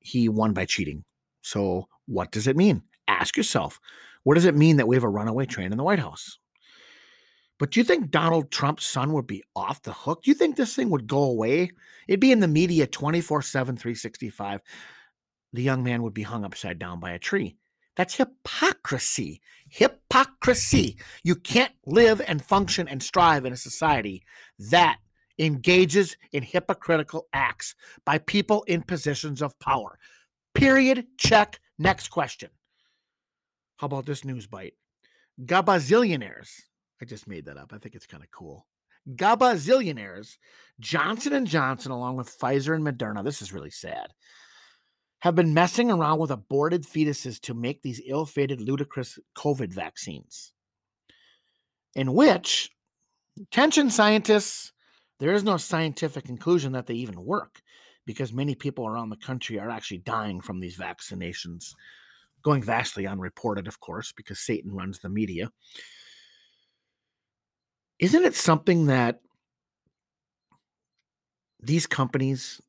He 0.00 0.28
won 0.28 0.52
by 0.52 0.64
cheating. 0.64 1.04
So 1.42 1.88
what 2.06 2.30
does 2.30 2.46
it 2.46 2.56
mean? 2.56 2.82
Ask 3.08 3.36
yourself, 3.36 3.80
what 4.22 4.34
does 4.34 4.44
it 4.44 4.54
mean 4.54 4.76
that 4.76 4.86
we 4.86 4.96
have 4.96 5.04
a 5.04 5.08
runaway 5.08 5.46
train 5.46 5.72
in 5.72 5.78
the 5.78 5.84
White 5.84 5.98
House? 5.98 6.38
But 7.58 7.72
do 7.72 7.80
you 7.80 7.84
think 7.84 8.10
Donald 8.10 8.52
Trump's 8.52 8.86
son 8.86 9.12
would 9.12 9.26
be 9.26 9.42
off 9.56 9.82
the 9.82 9.92
hook? 9.92 10.22
Do 10.22 10.30
you 10.30 10.34
think 10.34 10.54
this 10.54 10.76
thing 10.76 10.90
would 10.90 11.08
go 11.08 11.24
away? 11.24 11.72
It'd 12.06 12.20
be 12.20 12.30
in 12.30 12.40
the 12.40 12.46
media 12.46 12.86
24 12.86 13.42
7, 13.42 13.76
365. 13.76 14.60
The 15.54 15.62
young 15.62 15.82
man 15.82 16.02
would 16.02 16.14
be 16.14 16.22
hung 16.22 16.44
upside 16.44 16.78
down 16.78 17.00
by 17.00 17.12
a 17.12 17.18
tree. 17.18 17.56
That's 17.98 18.14
hypocrisy. 18.14 19.40
Hypocrisy. 19.68 20.96
You 21.24 21.34
can't 21.34 21.72
live 21.84 22.22
and 22.24 22.40
function 22.40 22.86
and 22.86 23.02
strive 23.02 23.44
in 23.44 23.52
a 23.52 23.56
society 23.56 24.22
that 24.70 24.98
engages 25.36 26.16
in 26.30 26.44
hypocritical 26.44 27.26
acts 27.32 27.74
by 28.06 28.18
people 28.18 28.62
in 28.68 28.82
positions 28.82 29.42
of 29.42 29.58
power. 29.58 29.98
Period. 30.54 31.06
Check. 31.18 31.58
Next 31.76 32.08
question. 32.08 32.50
How 33.78 33.86
about 33.86 34.06
this 34.06 34.24
news 34.24 34.46
bite? 34.46 34.74
Gabazillionaires. 35.44 36.50
I 37.02 37.04
just 37.04 37.26
made 37.26 37.46
that 37.46 37.58
up. 37.58 37.72
I 37.74 37.78
think 37.78 37.96
it's 37.96 38.06
kind 38.06 38.22
of 38.22 38.30
cool. 38.30 38.64
Gabazillionaires, 39.10 40.36
Johnson 40.78 41.32
and 41.32 41.48
Johnson, 41.48 41.90
along 41.90 42.16
with 42.16 42.38
Pfizer 42.38 42.76
and 42.76 42.84
Moderna. 42.84 43.24
This 43.24 43.42
is 43.42 43.52
really 43.52 43.70
sad 43.70 44.12
have 45.20 45.34
been 45.34 45.54
messing 45.54 45.90
around 45.90 46.18
with 46.18 46.30
aborted 46.30 46.84
fetuses 46.84 47.40
to 47.40 47.54
make 47.54 47.82
these 47.82 48.00
ill 48.06 48.24
fated, 48.24 48.60
ludicrous 48.60 49.18
COVID 49.36 49.72
vaccines. 49.72 50.52
In 51.94 52.14
which, 52.14 52.70
attention 53.40 53.90
scientists, 53.90 54.72
there 55.18 55.32
is 55.32 55.42
no 55.42 55.56
scientific 55.56 56.24
conclusion 56.24 56.72
that 56.72 56.86
they 56.86 56.94
even 56.94 57.24
work 57.24 57.60
because 58.06 58.32
many 58.32 58.54
people 58.54 58.86
around 58.86 59.10
the 59.10 59.16
country 59.16 59.58
are 59.58 59.70
actually 59.70 59.98
dying 59.98 60.40
from 60.40 60.60
these 60.60 60.76
vaccinations, 60.76 61.74
going 62.42 62.62
vastly 62.62 63.06
unreported, 63.06 63.66
of 63.66 63.80
course, 63.80 64.12
because 64.12 64.38
Satan 64.38 64.72
runs 64.72 65.00
the 65.00 65.08
media. 65.08 65.50
Isn't 67.98 68.24
it 68.24 68.36
something 68.36 68.86
that 68.86 69.20
these 71.60 71.88
companies 71.88 72.60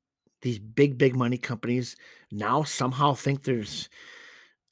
these 0.42 0.60
big, 0.60 0.98
big 0.98 1.16
money 1.16 1.38
companies 1.38 1.96
now 2.32 2.64
somehow 2.64 3.14
think 3.14 3.44
there's 3.44 3.90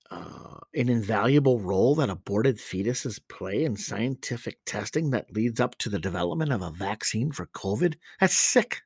uh, 0.09 0.59
an 0.73 0.89
invaluable 0.89 1.59
role 1.59 1.95
that 1.95 2.09
aborted 2.09 2.57
fetuses 2.57 3.19
play 3.27 3.63
in 3.63 3.75
scientific 3.75 4.59
testing 4.65 5.09
that 5.11 5.33
leads 5.33 5.59
up 5.59 5.77
to 5.79 5.89
the 5.89 5.99
development 5.99 6.51
of 6.51 6.61
a 6.61 6.71
vaccine 6.71 7.31
for 7.31 7.47
COVID. 7.47 7.95
That's 8.19 8.37
sick. 8.37 8.81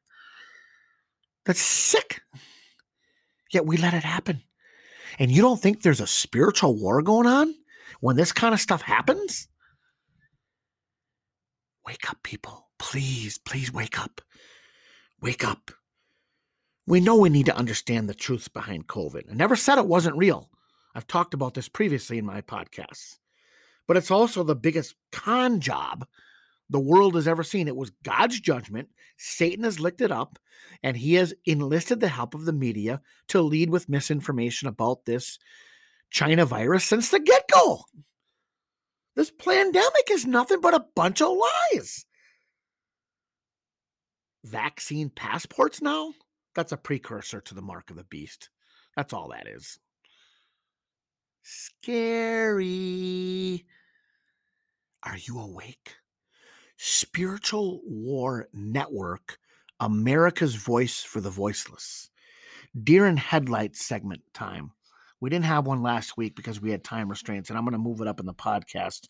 That's 1.46 1.62
sick. 1.62 2.22
Yet 3.52 3.66
we 3.66 3.78
let 3.78 3.94
it 3.94 4.04
happen. 4.04 4.42
And 5.20 5.30
you 5.30 5.42
don't 5.42 5.62
think 5.62 5.82
there's 5.82 6.00
a 6.00 6.08
spiritual 6.08 6.80
war 6.80 7.02
going 7.02 7.28
on 7.28 7.54
when 8.00 8.16
this 8.16 8.32
kind 8.32 8.54
of 8.54 8.60
stuff 8.60 8.82
happens? 8.82 9.48
Wake 11.86 12.10
up, 12.10 12.24
people. 12.24 12.70
Please, 12.80 13.38
please 13.38 13.72
wake 13.72 14.00
up. 14.00 14.22
Wake 15.22 15.48
up. 15.48 15.72
We 16.88 17.00
know 17.00 17.16
we 17.16 17.30
need 17.30 17.46
to 17.46 17.56
understand 17.56 18.10
the 18.10 18.14
truths 18.14 18.48
behind 18.48 18.88
COVID. 18.88 19.32
I 19.32 19.34
never 19.34 19.56
said 19.56 19.78
it 19.78 19.86
wasn't 19.86 20.18
real. 20.18 20.50
I've 20.96 21.08
talked 21.08 21.34
about 21.34 21.54
this 21.54 21.70
previously 21.70 22.18
in 22.18 22.26
my 22.26 22.42
podcasts. 22.42 23.18
But 23.88 23.98
it's 23.98 24.12
also 24.12 24.44
the 24.44 24.56
biggest 24.56 24.96
con 25.12 25.60
job 25.60 26.08
the 26.70 26.80
world 26.80 27.16
has 27.16 27.28
ever 27.28 27.44
seen. 27.44 27.68
It 27.68 27.76
was 27.76 27.92
God's 28.04 28.40
judgment. 28.40 28.90
Satan 29.18 29.64
has 29.66 29.80
licked 29.80 30.02
it 30.02 30.12
up, 30.12 30.40
and 30.82 30.98
he 30.98 31.16
has 31.16 31.34
enlisted 31.46 32.00
the 32.00 32.08
help 32.08 32.34
of 32.34 32.46
the 32.46 32.54
media 32.54 33.02
to 33.28 33.42
lead 33.42 33.70
with 33.70 33.90
misinformation 33.90 34.68
about 34.68 35.06
this 35.06 35.38
China 36.10 36.46
virus 36.46 36.86
since 36.86 37.10
the 37.10 37.20
get 37.20 37.44
go. 37.52 37.84
This 39.16 39.32
pandemic 39.32 40.10
is 40.10 40.26
nothing 40.26 40.62
but 40.62 40.74
a 40.74 40.86
bunch 40.96 41.22
of 41.22 41.38
lies. 41.74 42.06
Vaccine 44.44 45.10
passports 45.10 45.82
now? 45.82 46.14
That's 46.56 46.72
a 46.72 46.78
precursor 46.78 47.42
to 47.42 47.56
the 47.56 47.62
mark 47.62 47.90
of 47.90 47.96
the 47.98 48.04
beast. 48.04 48.50
That's 48.96 49.14
all 49.14 49.30
that 49.30 49.48
is. 49.48 49.80
Scary. 51.44 52.56
Are 55.04 55.18
you 55.18 55.40
awake? 55.40 55.96
Spiritual 56.78 57.82
War 57.86 58.48
Network, 58.54 59.38
America's 59.80 60.56
Voice 60.56 61.04
for 61.04 61.22
the 61.22 61.30
Voiceless. 61.30 62.10
Deer 62.84 63.06
in 63.06 63.18
Headlights 63.18 63.86
segment 63.86 64.22
time. 64.34 64.72
We 65.20 65.30
didn't 65.30 65.46
have 65.46 65.68
one 65.68 65.84
last 65.84 66.18
week 66.18 66.36
because 66.36 66.60
we 66.60 66.72
had 66.72 66.84
time 66.84 67.08
restraints, 67.10 67.50
and 67.50 67.58
I'm 67.58 67.66
going 67.66 67.74
to 67.74 67.78
move 67.78 68.02
it 68.02 68.08
up 68.08 68.20
in 68.20 68.26
the 68.26 68.34
podcast 68.34 69.08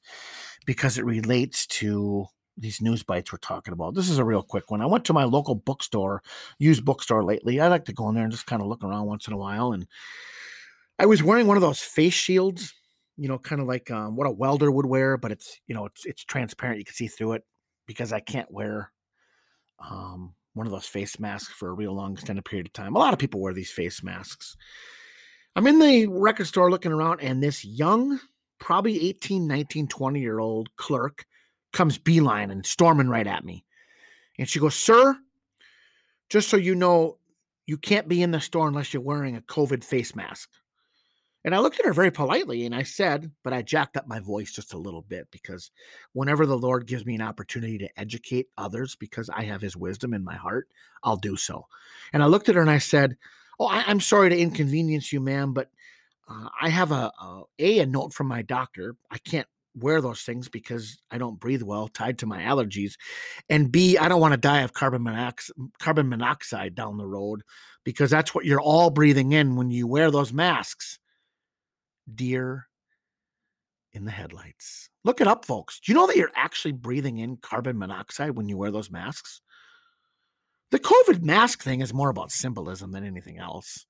because 0.65 0.97
it 0.97 1.05
relates 1.05 1.65
to 1.67 2.25
these 2.61 2.81
news 2.81 3.03
bites 3.03 3.31
we're 3.31 3.39
talking 3.39 3.73
about. 3.73 3.95
This 3.95 4.09
is 4.09 4.19
a 4.19 4.23
real 4.23 4.43
quick 4.43 4.69
one. 4.69 4.81
I 4.81 4.85
went 4.85 5.03
to 5.05 5.13
my 5.13 5.23
local 5.23 5.55
bookstore, 5.55 6.21
used 6.59 6.85
bookstore 6.85 7.23
lately. 7.23 7.59
I 7.59 7.67
like 7.67 7.85
to 7.85 7.93
go 7.93 8.07
in 8.09 8.15
there 8.15 8.23
and 8.23 8.31
just 8.31 8.45
kind 8.45 8.61
of 8.61 8.67
look 8.67 8.83
around 8.83 9.07
once 9.07 9.27
in 9.27 9.33
a 9.33 9.37
while. 9.37 9.73
And 9.73 9.87
I 10.99 11.07
was 11.07 11.23
wearing 11.23 11.47
one 11.47 11.57
of 11.57 11.61
those 11.61 11.79
face 11.79 12.13
shields, 12.13 12.73
you 13.17 13.27
know, 13.27 13.39
kind 13.39 13.61
of 13.61 13.67
like 13.67 13.89
um, 13.89 14.15
what 14.15 14.27
a 14.27 14.31
welder 14.31 14.71
would 14.71 14.85
wear, 14.85 15.17
but 15.17 15.31
it's 15.31 15.59
you 15.67 15.75
know 15.75 15.85
it's 15.85 16.05
it's 16.05 16.23
transparent. 16.23 16.79
You 16.79 16.85
can 16.85 16.93
see 16.93 17.07
through 17.07 17.33
it 17.33 17.43
because 17.87 18.13
I 18.13 18.19
can't 18.19 18.51
wear 18.51 18.91
um, 19.79 20.35
one 20.53 20.67
of 20.67 20.71
those 20.71 20.85
face 20.85 21.19
masks 21.19 21.53
for 21.53 21.69
a 21.69 21.73
real 21.73 21.93
long 21.93 22.13
extended 22.13 22.45
period 22.45 22.67
of 22.67 22.73
time. 22.73 22.95
A 22.95 22.99
lot 22.99 23.13
of 23.13 23.19
people 23.19 23.41
wear 23.41 23.53
these 23.53 23.71
face 23.71 24.03
masks. 24.03 24.55
I'm 25.55 25.67
in 25.67 25.79
the 25.79 26.07
record 26.07 26.47
store 26.47 26.69
looking 26.69 26.91
around, 26.91 27.21
and 27.21 27.43
this 27.43 27.65
young, 27.65 28.19
probably 28.59 29.09
18, 29.09 29.47
19, 29.47 29.87
20 29.87 30.19
year 30.19 30.39
old 30.39 30.69
clerk 30.77 31.25
comes 31.73 31.97
beeline 31.97 32.51
and 32.51 32.65
storming 32.65 33.07
right 33.07 33.27
at 33.27 33.45
me. 33.45 33.65
And 34.37 34.47
she 34.47 34.59
goes, 34.59 34.75
Sir, 34.75 35.17
just 36.29 36.49
so 36.49 36.57
you 36.57 36.75
know, 36.75 37.17
you 37.65 37.77
can't 37.77 38.07
be 38.07 38.21
in 38.21 38.31
the 38.31 38.41
store 38.41 38.67
unless 38.67 38.93
you're 38.93 39.01
wearing 39.01 39.35
a 39.35 39.41
COVID 39.41 39.83
face 39.83 40.15
mask. 40.15 40.49
And 41.43 41.55
I 41.55 41.59
looked 41.59 41.79
at 41.79 41.85
her 41.85 41.93
very 41.93 42.11
politely 42.11 42.65
and 42.65 42.75
I 42.75 42.83
said, 42.83 43.31
but 43.43 43.53
I 43.53 43.63
jacked 43.63 43.97
up 43.97 44.07
my 44.07 44.19
voice 44.19 44.51
just 44.51 44.73
a 44.73 44.77
little 44.77 45.01
bit 45.01 45.27
because 45.31 45.71
whenever 46.13 46.45
the 46.45 46.57
Lord 46.57 46.85
gives 46.85 47.05
me 47.05 47.15
an 47.15 47.21
opportunity 47.21 47.79
to 47.79 47.99
educate 47.99 48.47
others 48.57 48.95
because 48.95 49.27
I 49.29 49.43
have 49.43 49.61
his 49.61 49.75
wisdom 49.75 50.13
in 50.13 50.23
my 50.23 50.35
heart, 50.35 50.67
I'll 51.03 51.17
do 51.17 51.35
so. 51.35 51.65
And 52.13 52.21
I 52.21 52.27
looked 52.27 52.47
at 52.49 52.55
her 52.55 52.61
and 52.61 52.69
I 52.69 52.77
said, 52.77 53.17
Oh, 53.59 53.65
I, 53.65 53.89
am 53.89 53.99
sorry 53.99 54.29
to 54.29 54.37
inconvenience 54.37 55.11
you, 55.11 55.19
ma'am, 55.19 55.53
but 55.53 55.69
uh, 56.29 56.49
I 56.59 56.69
have 56.69 56.91
a, 56.91 57.11
a 57.19 57.43
a 57.59 57.79
a 57.79 57.85
note 57.85 58.13
from 58.13 58.27
my 58.27 58.41
doctor. 58.41 58.95
I 59.09 59.17
can't 59.17 59.47
wear 59.75 60.01
those 60.01 60.21
things 60.21 60.49
because 60.49 60.97
I 61.09 61.17
don't 61.17 61.39
breathe 61.39 61.61
well, 61.61 61.87
tied 61.87 62.19
to 62.19 62.25
my 62.25 62.41
allergies, 62.41 62.93
and 63.49 63.71
B, 63.71 63.97
I 63.97 64.07
don't 64.07 64.21
want 64.21 64.33
to 64.33 64.37
die 64.37 64.61
of 64.61 64.73
carbon 64.73 65.03
monoxide, 65.03 65.55
carbon 65.79 66.09
monoxide 66.09 66.75
down 66.75 66.97
the 66.97 67.07
road 67.07 67.43
because 67.83 68.09
that's 68.09 68.35
what 68.35 68.45
you're 68.45 68.61
all 68.61 68.89
breathing 68.89 69.31
in 69.31 69.55
when 69.55 69.71
you 69.71 69.87
wear 69.87 70.11
those 70.11 70.33
masks 70.33 70.99
deer 72.13 72.67
in 73.93 74.05
the 74.05 74.11
headlights. 74.11 74.89
Look 75.03 75.21
it 75.21 75.27
up, 75.27 75.45
folks. 75.45 75.79
Do 75.79 75.91
you 75.91 75.97
know 75.97 76.07
that 76.07 76.15
you're 76.15 76.31
actually 76.35 76.73
breathing 76.73 77.17
in 77.17 77.37
carbon 77.37 77.77
monoxide 77.77 78.31
when 78.31 78.47
you 78.47 78.57
wear 78.57 78.71
those 78.71 78.91
masks? 78.91 79.41
The 80.71 80.79
COVID 80.79 81.21
mask 81.21 81.63
thing 81.63 81.81
is 81.81 81.93
more 81.93 82.09
about 82.09 82.31
symbolism 82.31 82.91
than 82.91 83.05
anything 83.05 83.37
else. 83.37 83.85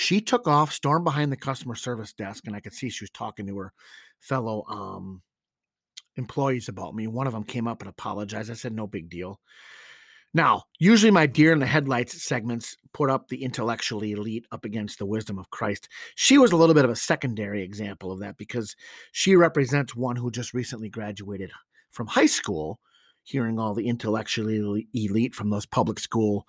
She 0.00 0.20
took 0.20 0.46
off, 0.46 0.72
stormed 0.72 1.04
behind 1.04 1.32
the 1.32 1.36
customer 1.36 1.74
service 1.74 2.12
desk, 2.12 2.46
and 2.46 2.54
I 2.54 2.60
could 2.60 2.72
see 2.72 2.88
she 2.88 3.02
was 3.02 3.10
talking 3.10 3.48
to 3.48 3.58
her 3.58 3.72
fellow 4.20 4.64
um, 4.68 5.22
employees 6.14 6.68
about 6.68 6.94
me. 6.94 7.08
One 7.08 7.26
of 7.26 7.32
them 7.32 7.42
came 7.42 7.66
up 7.66 7.82
and 7.82 7.88
apologized. 7.88 8.48
I 8.48 8.54
said, 8.54 8.72
no 8.72 8.86
big 8.86 9.10
deal. 9.10 9.40
Now, 10.32 10.62
usually 10.78 11.10
my 11.10 11.26
deer 11.26 11.52
in 11.52 11.58
the 11.58 11.66
headlights 11.66 12.22
segments 12.22 12.76
put 12.92 13.10
up 13.10 13.26
the 13.26 13.42
intellectually 13.42 14.12
elite 14.12 14.46
up 14.52 14.64
against 14.64 15.00
the 15.00 15.06
wisdom 15.06 15.36
of 15.36 15.50
Christ. 15.50 15.88
She 16.14 16.38
was 16.38 16.52
a 16.52 16.56
little 16.56 16.76
bit 16.76 16.84
of 16.84 16.92
a 16.92 16.96
secondary 16.96 17.64
example 17.64 18.12
of 18.12 18.20
that 18.20 18.36
because 18.36 18.76
she 19.10 19.34
represents 19.34 19.96
one 19.96 20.14
who 20.14 20.30
just 20.30 20.54
recently 20.54 20.88
graduated 20.88 21.50
from 21.90 22.06
high 22.06 22.26
school, 22.26 22.78
hearing 23.24 23.58
all 23.58 23.74
the 23.74 23.88
intellectually 23.88 24.86
elite 24.94 25.34
from 25.34 25.50
those 25.50 25.66
public 25.66 25.98
school. 25.98 26.46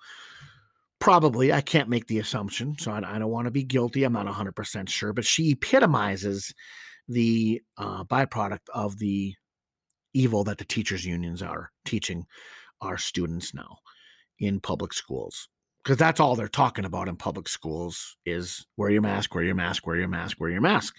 Probably, 1.00 1.52
I 1.52 1.62
can't 1.62 1.88
make 1.88 2.06
the 2.06 2.18
assumption, 2.18 2.76
so 2.78 2.92
I, 2.92 2.98
I 2.98 3.18
don't 3.18 3.30
want 3.30 3.46
to 3.46 3.50
be 3.50 3.64
guilty. 3.64 4.04
I'm 4.04 4.12
not 4.12 4.26
100% 4.26 4.88
sure, 4.88 5.12
but 5.12 5.24
she 5.24 5.52
epitomizes 5.52 6.52
the 7.08 7.62
uh, 7.78 8.04
byproduct 8.04 8.68
of 8.72 8.98
the 8.98 9.34
evil 10.12 10.44
that 10.44 10.58
the 10.58 10.64
teachers' 10.64 11.04
unions 11.04 11.42
are 11.42 11.70
teaching 11.84 12.26
our 12.80 12.98
students 12.98 13.54
now 13.54 13.78
in 14.38 14.60
public 14.60 14.92
schools 14.92 15.48
because 15.82 15.96
that's 15.96 16.20
all 16.20 16.36
they're 16.36 16.48
talking 16.48 16.84
about 16.84 17.08
in 17.08 17.16
public 17.16 17.48
schools 17.48 18.16
is 18.26 18.66
wear 18.76 18.90
your 18.90 19.00
mask, 19.00 19.34
wear 19.34 19.44
your 19.44 19.54
mask, 19.54 19.86
wear 19.86 19.96
your 19.96 20.08
mask, 20.08 20.38
wear 20.38 20.50
your 20.50 20.60
mask, 20.60 20.96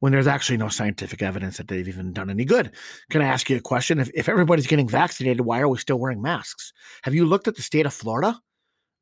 when 0.00 0.12
there's 0.12 0.26
actually 0.26 0.56
no 0.56 0.68
scientific 0.68 1.22
evidence 1.22 1.56
that 1.58 1.68
they've 1.68 1.86
even 1.86 2.12
done 2.12 2.28
any 2.28 2.44
good. 2.44 2.72
Can 3.10 3.22
I 3.22 3.26
ask 3.26 3.48
you 3.48 3.56
a 3.56 3.60
question? 3.60 4.00
If, 4.00 4.10
if 4.14 4.28
everybody's 4.28 4.66
getting 4.66 4.88
vaccinated, 4.88 5.42
why 5.42 5.60
are 5.60 5.68
we 5.68 5.78
still 5.78 5.98
wearing 5.98 6.22
masks? 6.22 6.72
Have 7.04 7.14
you 7.14 7.24
looked 7.24 7.46
at 7.46 7.54
the 7.54 7.62
state 7.62 7.86
of 7.86 7.94
Florida? 7.94 8.40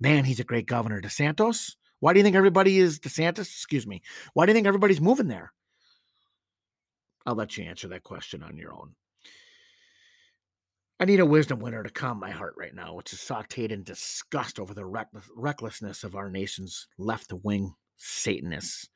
Man, 0.00 0.24
he's 0.24 0.40
a 0.40 0.44
great 0.44 0.66
governor. 0.66 1.00
DeSantis? 1.00 1.76
Why 2.00 2.12
do 2.12 2.18
you 2.18 2.24
think 2.24 2.37
everybody 2.37 2.78
is 2.78 3.00
DeSantis? 3.00 3.40
Excuse 3.40 3.87
me. 3.87 4.02
Why 4.35 4.44
do 4.44 4.50
you 4.50 4.54
think 4.54 4.66
everybody's 4.66 5.00
moving 5.00 5.28
there? 5.28 5.52
I'll 7.26 7.35
let 7.35 7.57
you 7.57 7.64
answer 7.64 7.88
that 7.88 8.02
question 8.02 8.42
on 8.42 8.57
your 8.57 8.74
own. 8.74 8.94
I 11.00 11.07
need 11.07 11.20
a 11.20 11.26
wisdom 11.26 11.59
winner 11.59 11.83
to 11.83 11.90
calm 11.90 12.20
my 12.20 12.30
heart 12.30 12.54
right 12.57 12.74
now, 12.74 12.94
which 12.94 13.12
is 13.12 13.18
sauteed 13.18 13.70
in 13.70 13.83
disgust 13.83 14.61
over 14.61 14.74
the 14.74 14.85
reckless, 14.85 15.24
recklessness 15.35 16.04
of 16.04 16.14
our 16.14 16.30
nation's 16.30 16.87
left 16.98 17.33
wing 17.33 17.74
Satanists. 17.96 18.88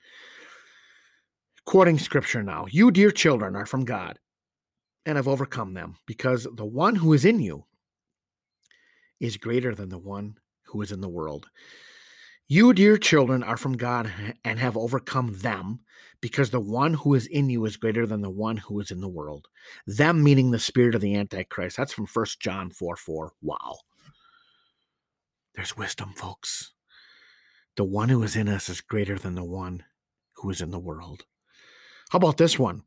Quoting 1.65 1.99
scripture 1.99 2.43
now 2.43 2.67
You, 2.71 2.91
dear 2.91 3.11
children, 3.11 3.57
are 3.57 3.67
from 3.67 3.85
God 3.85 4.19
and 5.07 5.17
have 5.17 5.29
overcome 5.29 5.75
them, 5.75 5.97
because 6.07 6.47
the 6.55 6.65
one 6.65 6.95
who 6.95 7.13
is 7.15 7.25
in 7.25 7.41
you 7.41 7.65
is 9.21 9.37
greater 9.37 9.75
than 9.75 9.89
the 9.89 9.99
one 9.99 10.37
who 10.69 10.83
is 10.83 10.93
in 10.93 11.01
the 11.01 11.09
world. 11.09 11.49
You, 12.47 12.73
dear 12.73 12.97
children, 12.97 13.43
are 13.43 13.57
from 13.57 13.77
God 13.77 14.11
and 14.45 14.59
have 14.59 14.77
overcome 14.77 15.39
them, 15.39 15.81
because 16.21 16.51
the 16.51 16.61
one 16.61 16.95
who 16.95 17.15
is 17.15 17.27
in 17.27 17.51
you 17.51 17.65
is 17.67 17.77
greater 17.77 18.07
than 18.07 18.23
the 18.23 18.31
one 18.31 18.57
who 18.57 18.81
is 18.81 18.91
in 18.91 19.01
the 19.01 19.09
world. 19.09 19.49
Them 19.87 20.23
meaning 20.23 20.51
the 20.51 20.59
spirit 20.59 20.95
of 20.95 21.01
the 21.01 21.15
Antichrist. 21.15 21.77
That's 21.77 21.93
from 21.93 22.07
1 22.07 22.27
John 22.41 22.71
4 22.71 22.97
4. 22.97 23.33
Wow. 23.43 23.77
There's 25.55 25.77
wisdom, 25.77 26.15
folks. 26.17 26.73
The 27.77 27.85
one 27.85 28.09
who 28.09 28.23
is 28.23 28.35
in 28.35 28.49
us 28.49 28.69
is 28.69 28.81
greater 28.81 29.19
than 29.19 29.35
the 29.35 29.45
one 29.45 29.85
who 30.35 30.51
is 30.51 30.61
in 30.61 30.71
the 30.71 30.79
world. 30.79 31.27
How 32.11 32.17
about 32.17 32.39
this 32.39 32.59
one? 32.59 32.83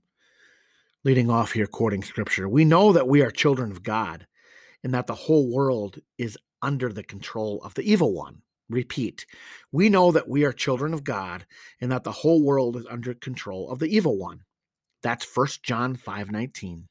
Leading 1.03 1.29
off 1.29 1.51
here, 1.51 1.67
quoting 1.67 2.03
scripture. 2.03 2.49
We 2.49 2.65
know 2.65 2.93
that 2.93 3.07
we 3.07 3.21
are 3.21 3.31
children 3.31 3.71
of 3.71 3.83
God 3.83 4.27
and 4.83 4.93
that 4.93 5.07
the 5.07 5.15
whole 5.15 5.53
world 5.53 5.99
is 6.17 6.37
under 6.61 6.91
the 6.91 7.03
control 7.03 7.61
of 7.63 7.73
the 7.73 7.83
evil 7.83 8.13
one. 8.13 8.41
Repeat, 8.69 9.25
we 9.71 9.89
know 9.89 10.11
that 10.11 10.29
we 10.29 10.45
are 10.45 10.53
children 10.53 10.93
of 10.93 11.03
God 11.03 11.45
and 11.81 11.91
that 11.91 12.05
the 12.05 12.11
whole 12.11 12.41
world 12.41 12.77
is 12.77 12.85
under 12.89 13.13
control 13.13 13.69
of 13.69 13.79
the 13.79 13.93
evil 13.93 14.17
one. 14.17 14.41
That's 15.03 15.27
1 15.35 15.47
John 15.63 15.95
5 15.95 16.31
19. 16.31 16.87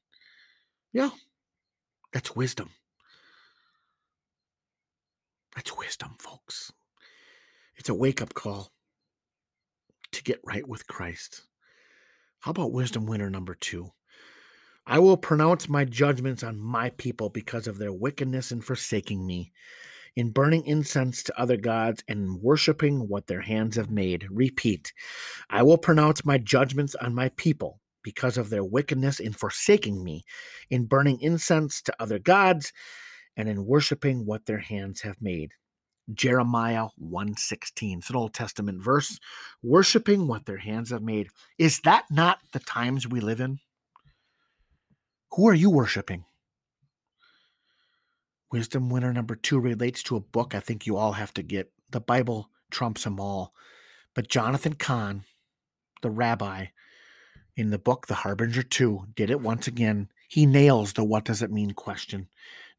Yeah, 0.93 1.11
that's 2.13 2.37
wisdom. 2.37 2.71
That's 5.55 5.77
wisdom, 5.77 6.17
folks. 6.19 6.73
It's 7.77 7.89
a 7.89 7.95
wake 7.95 8.21
up 8.21 8.35
call 8.35 8.71
to 10.13 10.23
get 10.23 10.41
right 10.45 10.67
with 10.69 10.87
Christ. 10.87 11.43
How 12.41 12.51
about 12.51 12.73
wisdom 12.73 13.07
winner 13.07 13.31
number 13.31 13.55
two? 13.55 13.93
I 14.87 14.99
will 14.99 15.17
pronounce 15.17 15.69
my 15.69 15.85
judgments 15.85 16.43
on 16.43 16.59
my 16.59 16.91
people 16.91 17.29
because 17.29 17.67
of 17.67 17.79
their 17.79 17.93
wickedness 17.93 18.51
and 18.51 18.65
forsaking 18.65 19.27
me 19.27 19.53
in 20.17 20.31
burning 20.31 20.65
incense 20.67 21.23
to 21.25 21.41
other 21.41 21.57
gods 21.57 22.03
and 22.09 22.41
worshiping 22.43 23.09
what 23.09 23.27
their 23.27 23.41
hands 23.41 23.77
have 23.77 23.91
made. 23.91 24.27
Repeat, 24.31 24.93
I 25.49 25.63
will 25.63 25.79
pronounce 25.79 26.25
my 26.25 26.39
judgments 26.39 26.95
on 26.97 27.15
my 27.15 27.29
people 27.31 27.81
because 28.03 28.39
of 28.39 28.51
their 28.51 28.65
wickedness 28.65 29.21
in 29.21 29.33
forsaking 29.33 30.03
me, 30.03 30.25
in 30.71 30.87
burning 30.87 31.21
incense 31.21 31.83
to 31.83 31.95
other 32.01 32.19
gods, 32.19 32.73
and 33.37 33.49
in 33.49 33.67
worshiping 33.67 34.27
what 34.27 34.47
their 34.47 34.59
hands 34.59 35.01
have 35.03 35.21
made. 35.21 35.53
Jeremiah 36.13 36.89
116. 36.97 37.99
It's 37.99 38.11
an 38.11 38.17
Old 38.17 38.35
Testament 38.35 38.83
verse. 38.83 39.19
Worshiping 39.63 40.27
what 40.27 40.45
their 40.45 40.57
hands 40.57 40.91
have 40.91 41.03
made. 41.03 41.29
Is 41.59 41.81
that 41.83 42.05
not 42.11 42.39
the 42.53 42.59
times 42.61 43.07
we 43.07 43.21
live 43.21 43.41
in? 43.41 43.61
Who 45.35 45.49
are 45.49 45.55
you 45.55 45.71
worshiping? 45.71 46.25
Wisdom 48.51 48.91
winner 48.91 49.13
number 49.13 49.37
two 49.37 49.61
relates 49.61 50.03
to 50.05 50.17
a 50.17 50.21
book 50.21 50.55
I 50.55 50.61
think 50.61 50.87
you 50.87 50.97
all 50.97 51.13
have 51.13 51.33
to 51.35 51.43
get. 51.43 51.71
The 51.91 52.01
Bible 52.01 52.51
trumps 52.71 53.05
them 53.05 53.21
all. 53.21 53.55
But 54.15 54.29
Jonathan 54.29 54.75
Cahn, 54.75 55.25
the 56.03 56.11
rabbi, 56.11 56.67
in 57.55 57.71
the 57.71 57.79
book 57.79 58.07
The 58.07 58.15
Harbinger 58.15 58.63
2, 58.63 59.07
did 59.15 59.31
it 59.31 59.41
once 59.41 59.69
again. 59.69 60.09
He 60.29 60.47
nails 60.47 60.95
the 60.95 61.05
what 61.05 61.25
does 61.25 61.43
it 61.43 61.53
mean 61.53 61.73
question 61.73 62.29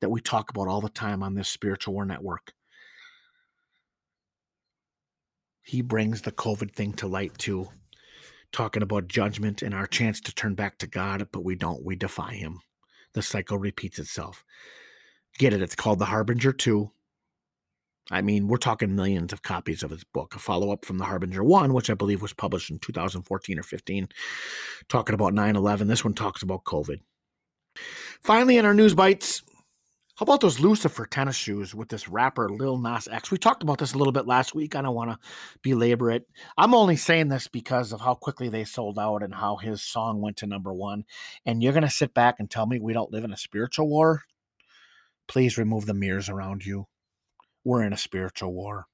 that 0.01 0.09
we 0.09 0.19
talk 0.19 0.49
about 0.49 0.67
all 0.67 0.81
the 0.81 0.89
time 0.89 1.23
on 1.23 1.35
this 1.35 1.47
spiritual 1.47 1.93
war 1.93 2.05
network. 2.05 2.53
He 5.61 5.81
brings 5.81 6.23
the 6.23 6.31
COVID 6.31 6.73
thing 6.73 6.93
to 6.93 7.07
light 7.07 7.37
too, 7.37 7.69
talking 8.51 8.83
about 8.83 9.07
judgment 9.07 9.61
and 9.61 9.73
our 9.73 9.87
chance 9.87 10.19
to 10.21 10.33
turn 10.33 10.55
back 10.55 10.77
to 10.79 10.87
God, 10.87 11.27
but 11.31 11.43
we 11.43 11.55
don't. 11.55 11.83
We 11.83 11.95
defy 11.95 12.33
him. 12.33 12.59
The 13.13 13.21
cycle 13.21 13.57
repeats 13.57 13.99
itself. 13.99 14.43
Get 15.37 15.53
it? 15.53 15.61
It's 15.61 15.75
called 15.75 15.99
The 15.99 16.05
Harbinger 16.05 16.53
2. 16.53 16.91
I 18.09 18.21
mean, 18.21 18.47
we're 18.47 18.57
talking 18.57 18.95
millions 18.95 19.31
of 19.31 19.43
copies 19.43 19.83
of 19.83 19.91
his 19.91 20.03
book, 20.03 20.35
a 20.35 20.39
follow 20.39 20.71
up 20.71 20.83
from 20.83 20.97
The 20.97 21.05
Harbinger 21.05 21.43
1, 21.43 21.73
which 21.73 21.89
I 21.89 21.93
believe 21.93 22.21
was 22.21 22.33
published 22.33 22.69
in 22.69 22.79
2014 22.79 23.59
or 23.59 23.63
15, 23.63 24.09
talking 24.89 25.15
about 25.15 25.33
9 25.33 25.55
11. 25.55 25.87
This 25.87 26.03
one 26.03 26.13
talks 26.13 26.41
about 26.41 26.65
COVID. 26.65 26.99
Finally, 28.21 28.57
in 28.57 28.65
our 28.65 28.73
news 28.73 28.93
bites, 28.93 29.43
how 30.21 30.23
about 30.23 30.41
those 30.41 30.60
Lucifer 30.60 31.07
tennis 31.07 31.36
shoes 31.36 31.73
with 31.73 31.89
this 31.89 32.07
rapper 32.07 32.47
Lil 32.47 32.77
Nas 32.77 33.07
X? 33.07 33.31
We 33.31 33.39
talked 33.39 33.63
about 33.63 33.79
this 33.79 33.95
a 33.95 33.97
little 33.97 34.13
bit 34.13 34.27
last 34.27 34.53
week. 34.53 34.75
I 34.75 34.84
don't 34.84 34.93
want 34.93 35.10
to 35.10 35.17
belabor 35.63 36.12
it. 36.12 36.27
I'm 36.55 36.75
only 36.75 36.95
saying 36.95 37.29
this 37.29 37.47
because 37.47 37.91
of 37.91 38.01
how 38.01 38.13
quickly 38.13 38.47
they 38.47 38.63
sold 38.63 38.99
out 38.99 39.23
and 39.23 39.34
how 39.34 39.55
his 39.55 39.81
song 39.81 40.21
went 40.21 40.38
to 40.38 40.45
number 40.45 40.71
one. 40.71 41.05
And 41.43 41.63
you're 41.63 41.73
going 41.73 41.81
to 41.81 41.89
sit 41.89 42.13
back 42.13 42.36
and 42.38 42.47
tell 42.47 42.67
me 42.67 42.79
we 42.79 42.93
don't 42.93 43.12
live 43.12 43.23
in 43.23 43.34
a 43.34 43.38
spiritual 43.38 43.89
war? 43.89 44.21
Please 45.27 45.57
remove 45.57 45.88
the 45.88 45.95
mirrors 45.95 46.29
around 46.29 46.63
you. 46.63 46.86
We're 47.63 47.81
in 47.81 47.91
a 47.91 47.97
spiritual 47.97 48.53
war. 48.53 48.86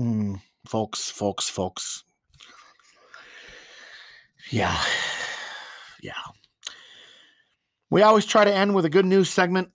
Mm, 0.00 0.40
folks, 0.66 1.08
folks, 1.10 1.48
folks. 1.48 2.02
Yeah. 4.50 4.76
Yeah. 6.02 6.12
We 7.90 8.02
always 8.02 8.26
try 8.26 8.44
to 8.44 8.54
end 8.54 8.74
with 8.74 8.84
a 8.84 8.90
good 8.90 9.06
news 9.06 9.30
segment. 9.30 9.70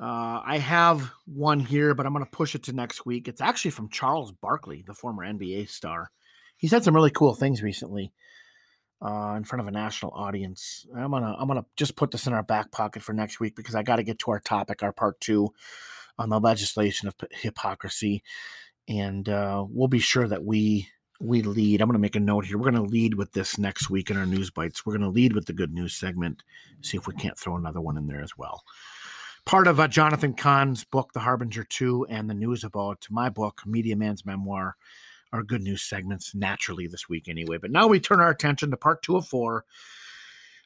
Uh, 0.00 0.40
I 0.44 0.58
have 0.58 1.10
one 1.26 1.58
here, 1.58 1.92
but 1.94 2.06
I'm 2.06 2.12
going 2.12 2.24
to 2.24 2.30
push 2.30 2.54
it 2.54 2.64
to 2.64 2.72
next 2.72 3.04
week. 3.04 3.26
It's 3.26 3.40
actually 3.40 3.72
from 3.72 3.88
Charles 3.88 4.30
Barkley, 4.30 4.84
the 4.86 4.94
former 4.94 5.24
NBA 5.24 5.68
star. 5.68 6.12
He 6.56 6.68
said 6.68 6.84
some 6.84 6.94
really 6.94 7.10
cool 7.10 7.34
things 7.34 7.62
recently 7.62 8.12
uh, 9.02 9.34
in 9.36 9.44
front 9.44 9.60
of 9.60 9.68
a 9.68 9.72
national 9.72 10.12
audience. 10.12 10.86
I'm 10.94 11.10
gonna 11.10 11.34
I'm 11.38 11.48
gonna 11.48 11.66
just 11.76 11.96
put 11.96 12.10
this 12.10 12.26
in 12.26 12.32
our 12.32 12.42
back 12.42 12.70
pocket 12.70 13.02
for 13.02 13.12
next 13.12 13.40
week 13.40 13.54
because 13.54 13.74
I 13.74 13.82
got 13.82 13.96
to 13.96 14.02
get 14.02 14.18
to 14.20 14.30
our 14.32 14.40
topic, 14.40 14.82
our 14.82 14.92
part 14.92 15.20
two 15.20 15.52
on 16.18 16.28
the 16.30 16.40
legislation 16.40 17.08
of 17.08 17.14
hypocrisy, 17.30 18.22
and 18.88 19.28
uh, 19.28 19.64
we'll 19.68 19.88
be 19.88 20.00
sure 20.00 20.26
that 20.26 20.44
we 20.44 20.88
we 21.20 21.42
lead. 21.42 21.80
I'm 21.80 21.88
going 21.88 21.94
to 21.94 22.00
make 22.00 22.16
a 22.16 22.20
note 22.20 22.44
here. 22.44 22.58
We're 22.58 22.70
going 22.70 22.82
to 22.84 22.90
lead 22.90 23.14
with 23.14 23.32
this 23.32 23.58
next 23.58 23.90
week 23.90 24.10
in 24.10 24.16
our 24.16 24.26
news 24.26 24.50
bites. 24.50 24.86
We're 24.86 24.92
going 24.92 25.02
to 25.02 25.08
lead 25.08 25.32
with 25.32 25.46
the 25.46 25.52
good 25.52 25.72
news 25.72 25.94
segment. 25.94 26.42
See 26.82 26.96
if 26.96 27.06
we 27.06 27.14
can't 27.14 27.38
throw 27.38 27.56
another 27.56 27.80
one 27.80 27.96
in 27.96 28.06
there 28.06 28.22
as 28.22 28.36
well. 28.36 28.62
Part 29.44 29.66
of 29.66 29.80
uh, 29.80 29.88
Jonathan 29.88 30.34
Cahn's 30.34 30.84
book, 30.84 31.12
The 31.12 31.20
Harbinger 31.20 31.64
2, 31.64 32.06
and 32.08 32.28
the 32.28 32.34
news 32.34 32.64
about 32.64 33.06
my 33.10 33.30
book, 33.30 33.62
Media 33.66 33.96
Man's 33.96 34.24
Memoir, 34.24 34.76
are 35.32 35.42
good 35.42 35.62
news 35.62 35.82
segments 35.82 36.34
naturally 36.34 36.86
this 36.86 37.08
week 37.08 37.28
anyway. 37.28 37.58
But 37.58 37.70
now 37.70 37.86
we 37.86 37.98
turn 37.98 38.20
our 38.20 38.30
attention 38.30 38.70
to 38.70 38.76
part 38.76 39.02
two 39.02 39.16
of 39.16 39.26
four 39.26 39.64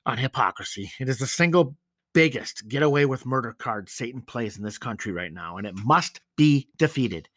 on 0.04 0.18
hypocrisy. 0.18 0.92
It 1.00 1.08
is 1.08 1.18
the 1.18 1.26
single 1.26 1.76
biggest 2.12 2.68
get 2.68 2.82
away 2.82 3.06
with 3.06 3.24
murder 3.24 3.54
card 3.56 3.88
Satan 3.88 4.20
plays 4.20 4.58
in 4.58 4.64
this 4.64 4.78
country 4.78 5.12
right 5.12 5.32
now, 5.32 5.56
and 5.56 5.66
it 5.66 5.74
must 5.76 6.20
be 6.36 6.68
defeated. 6.76 7.28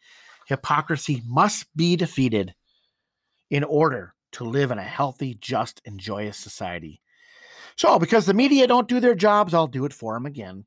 Hypocrisy 0.46 1.22
must 1.26 1.74
be 1.76 1.96
defeated 1.96 2.54
in 3.50 3.64
order 3.64 4.14
to 4.32 4.44
live 4.44 4.70
in 4.70 4.78
a 4.78 4.82
healthy, 4.82 5.34
just, 5.40 5.80
and 5.84 5.98
joyous 5.98 6.36
society. 6.36 7.00
So, 7.76 7.98
because 7.98 8.26
the 8.26 8.34
media 8.34 8.66
don't 8.66 8.88
do 8.88 9.00
their 9.00 9.14
jobs, 9.14 9.54
I'll 9.54 9.66
do 9.66 9.84
it 9.84 9.92
for 9.92 10.14
them 10.14 10.26
again. 10.26 10.64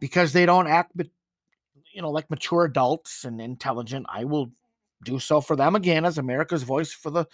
Because 0.00 0.32
they 0.32 0.46
don't 0.46 0.68
act, 0.68 0.92
you 1.92 2.02
know, 2.02 2.10
like 2.10 2.30
mature 2.30 2.64
adults 2.64 3.24
and 3.24 3.40
intelligent, 3.40 4.06
I 4.08 4.24
will 4.24 4.52
do 5.04 5.18
so 5.18 5.40
for 5.40 5.56
them 5.56 5.74
again 5.76 6.04
as 6.04 6.18
America's 6.18 6.62
voice 6.62 6.92
for 6.92 7.10
the 7.10 7.26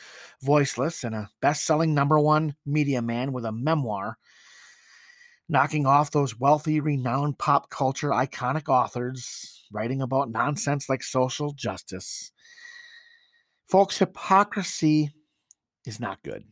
voiceless 0.43 1.05
and 1.05 1.15
a 1.15 1.31
best-selling 1.41 1.95
number 1.95 2.19
one 2.19 2.55
media 2.67 3.01
man 3.01 3.33
with 3.33 3.45
a 3.45 3.53
memoir 3.53 4.19
knocking 5.49 5.87
off 5.87 6.11
those 6.11 6.39
wealthy, 6.39 6.81
renowned 6.81 7.39
pop 7.39 7.71
culture 7.71 8.11
iconic 8.11 8.69
authors 8.69 9.65
writing 9.73 10.01
about 10.01 10.31
nonsense 10.31 10.89
like 10.89 11.03
social 11.03 11.53
justice. 11.53 12.33
Folks, 13.69 13.99
hypocrisy 13.99 15.11
is 15.87 16.01
not 16.01 16.23
good. 16.23 16.45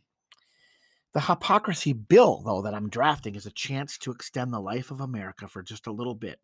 The 1.13 1.21
hypocrisy 1.21 1.93
bill, 1.93 2.43
though, 2.45 2.63
that 2.63 2.75
I'm 2.75 2.89
drafting 2.89 3.35
is 3.35 3.45
a 3.45 3.53
chance 3.53 3.99
to 3.99 4.11
extend 4.11 4.53
the 4.53 4.61
life 4.61 4.91
of 4.91 5.01
America 5.01 5.47
for 5.47 5.63
just 5.63 5.87
a 5.87 5.93
little 5.93 6.15
bit, 6.15 6.41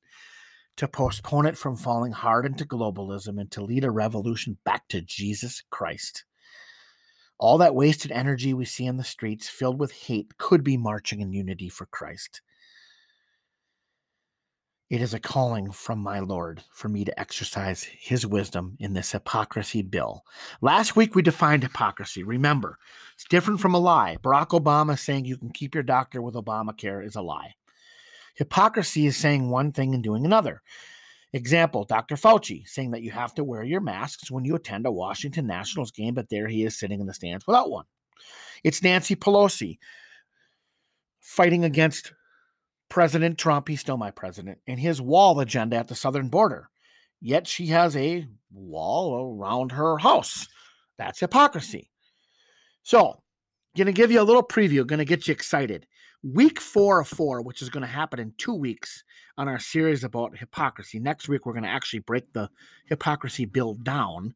to 0.76 0.86
postpone 0.86 1.46
it 1.46 1.56
from 1.56 1.74
falling 1.74 2.12
hard 2.12 2.44
into 2.44 2.66
globalism 2.66 3.40
and 3.40 3.50
to 3.52 3.64
lead 3.64 3.84
a 3.84 3.90
revolution 3.90 4.58
back 4.64 4.86
to 4.88 5.00
Jesus 5.00 5.62
Christ. 5.70 6.24
All 7.38 7.56
that 7.58 7.74
wasted 7.74 8.12
energy 8.12 8.52
we 8.52 8.64
see 8.64 8.84
in 8.84 8.98
the 8.98 9.04
streets 9.04 9.48
filled 9.48 9.78
with 9.78 9.92
hate 9.92 10.36
could 10.36 10.62
be 10.62 10.76
marching 10.76 11.20
in 11.20 11.32
unity 11.32 11.68
for 11.68 11.86
Christ. 11.86 12.42
It 14.90 15.02
is 15.02 15.12
a 15.12 15.20
calling 15.20 15.70
from 15.70 15.98
my 15.98 16.18
Lord 16.20 16.62
for 16.72 16.88
me 16.88 17.04
to 17.04 17.20
exercise 17.20 17.82
his 17.82 18.26
wisdom 18.26 18.74
in 18.80 18.94
this 18.94 19.12
hypocrisy 19.12 19.82
bill. 19.82 20.24
Last 20.62 20.96
week 20.96 21.14
we 21.14 21.20
defined 21.20 21.62
hypocrisy. 21.62 22.22
Remember, 22.22 22.78
it's 23.12 23.24
different 23.24 23.60
from 23.60 23.74
a 23.74 23.78
lie. 23.78 24.16
Barack 24.22 24.58
Obama 24.58 24.98
saying 24.98 25.26
you 25.26 25.36
can 25.36 25.50
keep 25.50 25.74
your 25.74 25.82
doctor 25.82 26.22
with 26.22 26.36
Obamacare 26.36 27.04
is 27.04 27.16
a 27.16 27.20
lie. 27.20 27.56
Hypocrisy 28.34 29.04
is 29.04 29.14
saying 29.14 29.50
one 29.50 29.72
thing 29.72 29.92
and 29.92 30.02
doing 30.02 30.24
another. 30.24 30.62
Example 31.34 31.84
Dr. 31.84 32.16
Fauci 32.16 32.66
saying 32.66 32.92
that 32.92 33.02
you 33.02 33.10
have 33.10 33.34
to 33.34 33.44
wear 33.44 33.62
your 33.62 33.82
masks 33.82 34.30
when 34.30 34.46
you 34.46 34.54
attend 34.54 34.86
a 34.86 34.90
Washington 34.90 35.46
Nationals 35.46 35.90
game, 35.90 36.14
but 36.14 36.30
there 36.30 36.48
he 36.48 36.64
is 36.64 36.78
sitting 36.78 37.00
in 37.00 37.06
the 37.06 37.12
stands 37.12 37.46
without 37.46 37.70
one. 37.70 37.84
It's 38.64 38.82
Nancy 38.82 39.16
Pelosi 39.16 39.76
fighting 41.20 41.64
against 41.64 42.14
President 42.88 43.38
Trump, 43.38 43.68
he's 43.68 43.80
still 43.80 43.96
my 43.96 44.10
president, 44.10 44.58
and 44.66 44.80
his 44.80 45.00
wall 45.00 45.38
agenda 45.40 45.76
at 45.76 45.88
the 45.88 45.94
southern 45.94 46.28
border. 46.28 46.70
Yet 47.20 47.46
she 47.46 47.66
has 47.66 47.96
a 47.96 48.26
wall 48.52 49.36
around 49.36 49.72
her 49.72 49.98
house. 49.98 50.48
That's 50.96 51.20
hypocrisy. 51.20 51.90
So, 52.82 53.22
gonna 53.76 53.92
give 53.92 54.10
you 54.10 54.20
a 54.20 54.22
little 54.22 54.42
preview, 54.42 54.86
gonna 54.86 55.04
get 55.04 55.28
you 55.28 55.32
excited. 55.32 55.86
Week 56.22 56.60
four 56.60 57.00
of 57.00 57.08
four, 57.08 57.42
which 57.42 57.62
is 57.62 57.68
gonna 57.68 57.86
happen 57.86 58.18
in 58.18 58.32
two 58.38 58.54
weeks 58.54 59.04
on 59.36 59.48
our 59.48 59.58
series 59.58 60.02
about 60.02 60.38
hypocrisy. 60.38 60.98
Next 60.98 61.28
week, 61.28 61.44
we're 61.44 61.52
gonna 61.52 61.68
actually 61.68 62.00
break 62.00 62.32
the 62.32 62.48
hypocrisy 62.86 63.44
bill 63.44 63.74
down 63.74 64.34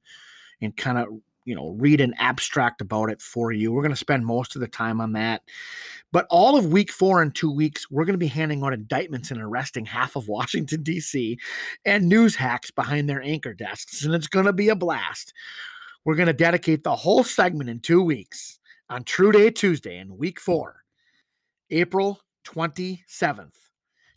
and 0.61 0.77
kind 0.77 0.99
of 0.99 1.09
you 1.45 1.55
know 1.55 1.71
read 1.79 2.01
an 2.01 2.15
abstract 2.19 2.81
about 2.81 3.11
it 3.11 3.21
for 3.21 3.53
you 3.53 3.73
we're 3.73 3.83
going 3.83 3.91
to 3.91 3.97
spend 3.97 4.25
most 4.25 4.55
of 4.55 4.61
the 4.61 4.69
time 4.69 5.01
on 5.01 5.13
that 5.13 5.43
but 6.13 6.27
all 6.31 6.57
of 6.57 6.67
week 6.67 6.91
four 6.91 7.23
and 7.23 7.35
two 7.35 7.51
weeks 7.51 7.91
we're 7.91 8.05
going 8.05 8.15
to 8.15 8.19
be 8.19 8.27
handing 8.27 8.63
out 8.63 8.73
indictments 8.73 9.31
and 9.31 9.41
arresting 9.41 9.85
half 9.85 10.17
of 10.17 10.29
washington 10.29 10.83
d.c 10.83 11.39
and 11.85 12.09
news 12.09 12.37
hacks 12.37 12.71
behind 12.71 13.09
their 13.09 13.23
anchor 13.23 13.55
desks 13.55 14.05
and 14.05 14.15
it's 14.15 14.29
going 14.29 14.47
to 14.47 14.53
be 14.53 14.69
a 14.69 14.77
blast 14.77 15.33
we're 16.05 16.17
going 16.17 16.27
to 16.27 16.33
dedicate 16.33 16.83
the 16.83 16.97
whole 16.97 17.25
segment 17.25 17.71
in 17.71 17.81
two 17.81 18.03
weeks 18.03 18.59
on 18.89 19.03
true 19.05 19.33
day 19.33 19.51
tuesday 19.51 19.99
in 19.99 20.17
week 20.17 20.41
four 20.41 20.83
april 21.71 22.21
27th 22.45 23.55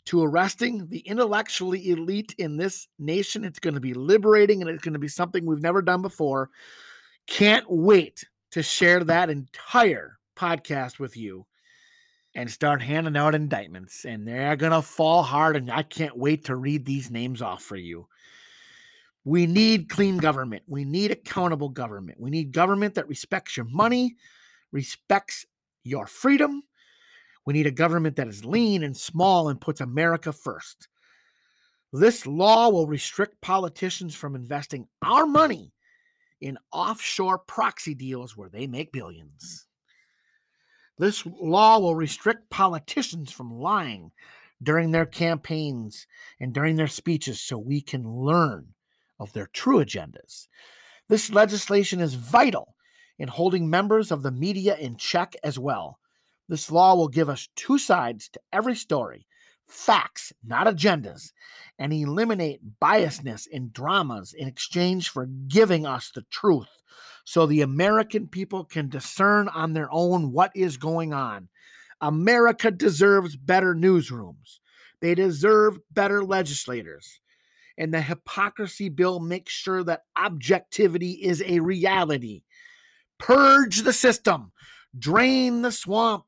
to 0.06 0.22
arresting 0.22 0.86
the 0.88 1.00
intellectually 1.00 1.90
elite 1.90 2.34
in 2.38 2.56
this 2.56 2.88
nation. 2.98 3.44
It's 3.44 3.58
going 3.58 3.74
to 3.74 3.80
be 3.80 3.92
liberating 3.92 4.62
and 4.62 4.70
it's 4.70 4.82
going 4.82 4.92
to 4.92 5.00
be 5.00 5.08
something 5.08 5.44
we've 5.44 5.60
never 5.60 5.82
done 5.82 6.00
before. 6.00 6.50
Can't 7.26 7.66
wait 7.68 8.24
to 8.52 8.62
share 8.62 9.02
that 9.04 9.30
entire 9.30 10.18
podcast 10.36 10.98
with 10.98 11.16
you 11.16 11.46
and 12.34 12.50
start 12.50 12.82
handing 12.82 13.16
out 13.16 13.34
indictments. 13.34 14.04
And 14.04 14.28
they're 14.28 14.56
going 14.56 14.72
to 14.72 14.82
fall 14.82 15.22
hard. 15.22 15.56
And 15.56 15.70
I 15.70 15.82
can't 15.82 16.16
wait 16.16 16.44
to 16.44 16.56
read 16.56 16.84
these 16.84 17.10
names 17.10 17.42
off 17.42 17.62
for 17.62 17.76
you. 17.76 18.06
We 19.24 19.46
need 19.46 19.88
clean 19.88 20.18
government. 20.18 20.62
We 20.68 20.84
need 20.84 21.10
accountable 21.10 21.70
government. 21.70 22.20
We 22.20 22.30
need 22.30 22.52
government 22.52 22.94
that 22.94 23.08
respects 23.08 23.56
your 23.56 23.66
money, 23.66 24.16
respects 24.70 25.46
your 25.82 26.06
freedom. 26.06 26.62
We 27.44 27.54
need 27.54 27.66
a 27.66 27.72
government 27.72 28.16
that 28.16 28.28
is 28.28 28.44
lean 28.44 28.82
and 28.82 28.96
small 28.96 29.48
and 29.48 29.60
puts 29.60 29.80
America 29.80 30.32
first. 30.32 30.88
This 31.92 32.26
law 32.26 32.68
will 32.68 32.86
restrict 32.86 33.40
politicians 33.40 34.14
from 34.14 34.34
investing 34.34 34.86
our 35.02 35.26
money 35.26 35.72
in 36.40 36.58
offshore 36.72 37.38
proxy 37.38 37.94
deals 37.94 38.36
where 38.36 38.48
they 38.48 38.66
make 38.66 38.92
billions. 38.92 39.66
Mm. 39.66 39.66
This 40.98 41.26
law 41.26 41.78
will 41.78 41.94
restrict 41.94 42.50
politicians 42.50 43.30
from 43.30 43.52
lying 43.52 44.12
during 44.62 44.90
their 44.90 45.06
campaigns 45.06 46.06
and 46.40 46.52
during 46.52 46.76
their 46.76 46.86
speeches 46.86 47.40
so 47.40 47.58
we 47.58 47.80
can 47.80 48.08
learn 48.08 48.68
of 49.18 49.32
their 49.32 49.46
true 49.46 49.84
agendas. 49.84 50.48
This 51.08 51.30
legislation 51.30 52.00
is 52.00 52.14
vital 52.14 52.74
in 53.18 53.28
holding 53.28 53.68
members 53.68 54.10
of 54.10 54.22
the 54.22 54.30
media 54.30 54.76
in 54.76 54.96
check 54.96 55.34
as 55.42 55.58
well. 55.58 55.98
This 56.48 56.70
law 56.70 56.94
will 56.94 57.08
give 57.08 57.28
us 57.28 57.48
two 57.56 57.78
sides 57.78 58.28
to 58.30 58.40
every 58.52 58.76
story 58.76 59.26
facts, 59.66 60.32
not 60.44 60.66
agendas, 60.66 61.32
and 61.78 61.92
eliminate 61.92 62.60
biasness 62.80 63.46
in 63.46 63.70
dramas 63.72 64.32
in 64.32 64.48
exchange 64.48 65.10
for 65.10 65.26
giving 65.26 65.86
us 65.86 66.10
the 66.14 66.22
truth 66.30 66.68
so 67.24 67.44
the 67.44 67.60
American 67.60 68.28
people 68.28 68.64
can 68.64 68.88
discern 68.88 69.48
on 69.48 69.72
their 69.72 69.88
own 69.90 70.32
what 70.32 70.52
is 70.54 70.76
going 70.76 71.12
on. 71.12 71.48
America 72.00 72.70
deserves 72.70 73.36
better 73.36 73.74
newsrooms, 73.74 74.60
they 75.00 75.14
deserve 75.14 75.78
better 75.90 76.24
legislators. 76.24 77.20
And 77.78 77.92
the 77.92 78.00
hypocrisy 78.00 78.88
bill 78.88 79.20
makes 79.20 79.52
sure 79.52 79.84
that 79.84 80.04
objectivity 80.16 81.10
is 81.10 81.42
a 81.44 81.60
reality. 81.60 82.42
Purge 83.18 83.82
the 83.82 83.92
system, 83.92 84.50
drain 84.98 85.60
the 85.60 85.72
swamp, 85.72 86.24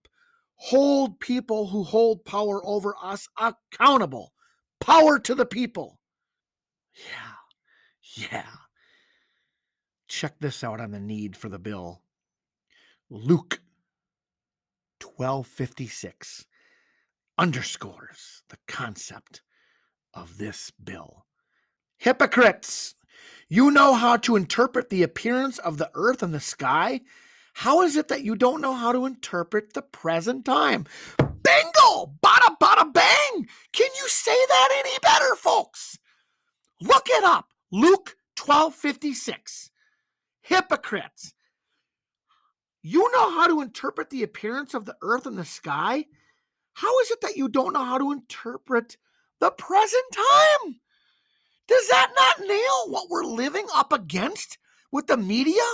hold 0.58 1.18
people 1.20 1.68
who 1.68 1.82
hold 1.84 2.24
power 2.24 2.64
over 2.64 2.94
us 3.02 3.28
accountable. 3.38 4.32
Power 4.80 5.18
to 5.20 5.34
the 5.34 5.46
people. 5.46 5.98
Yeah, 6.94 8.28
yeah. 8.30 8.50
Check 10.08 10.34
this 10.40 10.62
out 10.62 10.80
on 10.80 10.90
the 10.90 11.00
need 11.00 11.36
for 11.36 11.48
the 11.48 11.58
bill. 11.58 12.02
Luke 13.10 13.60
1256 15.00 16.46
underscores 17.36 18.42
the 18.48 18.58
concept 18.66 19.42
of 20.12 20.38
this 20.38 20.70
bill. 20.70 21.26
Hypocrites! 21.98 22.94
You 23.48 23.70
know 23.70 23.94
how 23.94 24.16
to 24.18 24.36
interpret 24.36 24.90
the 24.90 25.02
appearance 25.02 25.58
of 25.58 25.78
the 25.78 25.90
earth 25.94 26.22
and 26.22 26.34
the 26.34 26.40
sky. 26.40 27.00
How 27.58 27.82
is 27.82 27.96
it 27.96 28.06
that 28.06 28.22
you 28.22 28.36
don't 28.36 28.60
know 28.60 28.72
how 28.72 28.92
to 28.92 29.04
interpret 29.04 29.72
the 29.74 29.82
present 29.82 30.44
time? 30.44 30.86
Bingo! 31.18 32.14
Bada 32.22 32.56
bada 32.62 32.92
bang! 32.92 33.48
Can 33.72 33.88
you 33.98 34.08
say 34.08 34.30
that 34.30 34.68
any 34.78 34.96
better, 35.02 35.34
folks? 35.34 35.98
Look 36.80 37.08
it 37.08 37.24
up. 37.24 37.48
Luke 37.72 38.16
1256. 38.38 39.72
Hypocrites. 40.40 41.34
You 42.80 43.10
know 43.10 43.32
how 43.32 43.48
to 43.48 43.60
interpret 43.60 44.10
the 44.10 44.22
appearance 44.22 44.72
of 44.72 44.84
the 44.84 44.94
earth 45.02 45.26
and 45.26 45.36
the 45.36 45.44
sky? 45.44 46.04
How 46.74 47.00
is 47.00 47.10
it 47.10 47.22
that 47.22 47.36
you 47.36 47.48
don't 47.48 47.72
know 47.72 47.84
how 47.84 47.98
to 47.98 48.12
interpret 48.12 48.96
the 49.40 49.50
present 49.50 50.04
time? 50.12 50.76
Does 51.66 51.88
that 51.88 52.12
not 52.14 52.46
nail 52.46 52.92
what 52.92 53.10
we're 53.10 53.24
living 53.24 53.66
up 53.74 53.92
against 53.92 54.58
with 54.92 55.08
the 55.08 55.16
media 55.16 55.64